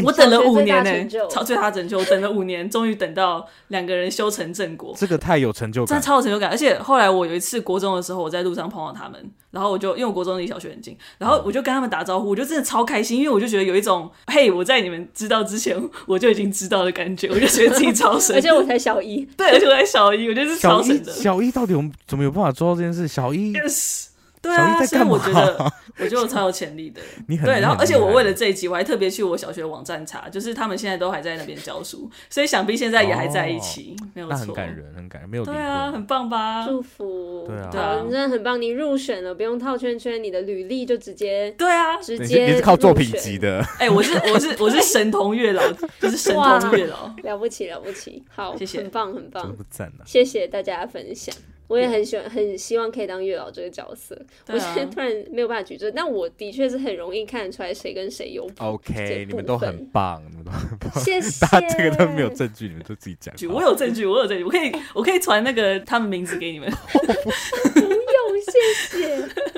[0.03, 0.96] 我等了五年呢。
[1.29, 4.93] 超最大拯救，等了五年，终于等到两个人修成正果。
[4.97, 6.49] 这个太有成就感，真的超有成就感。
[6.49, 18.35] 而且后来我有一次国中的时候，我在路上碰到他们，然后我就因为我国中离小学很近，然后我就跟他们打招呼，我就真的超开心，因为我就觉得有一种嘿，我在你们知道之前我就已经知道的感觉，我就觉得自己超神。
[18.37, 21.11] 而且我才小一，对，而且我才小一，我觉得是超神的。
[21.11, 23.07] 小一到底我们怎么有办法做到这件事？
[23.07, 23.53] 小一。
[23.53, 24.06] Yes.
[24.41, 27.01] 对啊，所以我觉得，我觉得我超有潜力的。
[27.27, 34.37] 你很对，然后而且我为了这一集，我还特别去我小学网站查，就是他们现在都还在那边教书，所以想必现在也还在一起，没有错。
[34.37, 36.65] 很感人，很感人，没有对啊，很棒吧？
[36.67, 43.65] 祝福，对啊，对，你真的很棒，你入选了，不用套圈圈，你的履历就直接对啊，直接你是靠作品集的。
[43.79, 45.63] 哎，我是我是我是神童月老，
[45.99, 51.35] 就是神童月老，了不起了不起，好，谢谢，很棒很棒，赞了，谢谢大家分享。
[51.67, 54.15] 我也很喜欢，很希望可以当月老这个角色。
[54.45, 58.49] 啊、我现在突然没有办法举证，但我的确是很容易看得出来谁跟谁有。
[58.59, 61.03] OK，你们都很棒，你们都很棒。
[61.03, 61.45] 谢谢。
[61.45, 63.33] 大家这个都没有证据，你们都自己讲。
[63.51, 66.69] 我有证据，我有证据，我可以，我可以传那个他们名字给你们。
[66.71, 67.97] 不用，
[68.45, 69.56] 谢谢。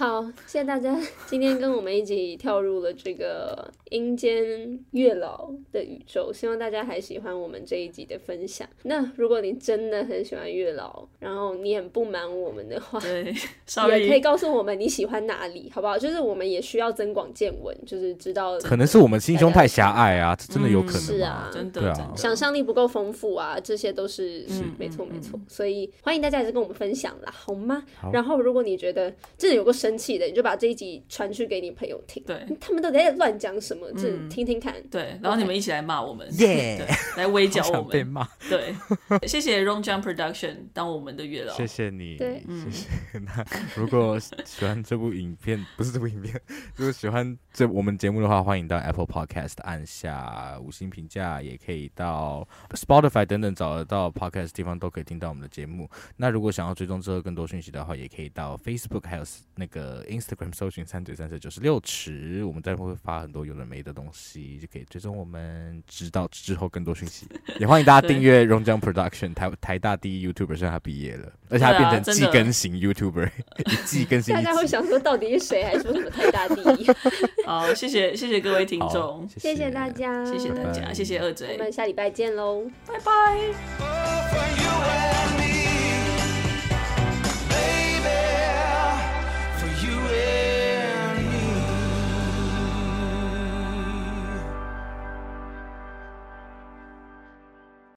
[0.00, 6.32] 好，谢谢大家今天跟我们一起跳入了这个阴间月老的宇宙。
[6.32, 8.66] 希望大家还喜欢我们这一集的分享。
[8.84, 13.24] 那如果你真的很喜欢月老，然后你很不满我们的话， 对，
[14.00, 15.98] 也可以告诉我们你喜欢哪里，好不好？
[15.98, 21.04] 就是我们也需要增广见闻，就是知道可能是我们心胸太狭隘啊， 这真的有可能、嗯。
[21.04, 25.38] 是啊，真的，对啊，想象力不够丰富啊，这些都是是没错没错。
[25.46, 27.84] 所以欢迎大家也是跟我们分享啦，好吗？
[28.00, 32.22] 好，然后如果你觉得真的有个生气的，你就把这一集传去给你朋友听。
[32.24, 34.72] 对，他们都在乱讲什么，就听听看。
[34.88, 36.86] 对，然后你们一起来骂我们，耶，
[37.16, 37.88] 来围剿我们。
[37.88, 38.28] 被骂。
[38.48, 38.72] 对，
[39.26, 41.54] 谢谢 Ron John Production 当我们的月老。
[41.54, 42.16] 谢谢你。
[42.16, 42.88] 对，谢谢。
[43.18, 46.40] 那如果喜欢这部影片，不是这部影片，
[46.76, 55.90] 如果喜欢这我们节目的话，欢迎到 Apple Podcast 按下五星评价，也可以到 Spotify 等等找得到 Podcast 地方都可以听到我们的节目。
[56.16, 59.24] 那如果想要追踪之后更多讯息的话，也可以到 Facebook 还有
[59.56, 67.26] 那个 Instagram 搜寻三嘴三舌九十六尺，我们待会会发很多有的没的东西，就可以追踪我们，知道之后更多讯息。
[67.58, 74.34] 也欢迎大家订阅 Ron John Production 台台大第一 YouTuber，现在他毕业了，而且他变成季更型 YouTuber，、啊、一季更新。
[74.34, 76.86] 大家会想说，到底是谁，还说什么台大第一？
[77.46, 83.50] 好，谢谢谢谢各位听众，谢谢大家，谢谢大家，谢谢二嘴，我们下礼拜见喽，拜拜。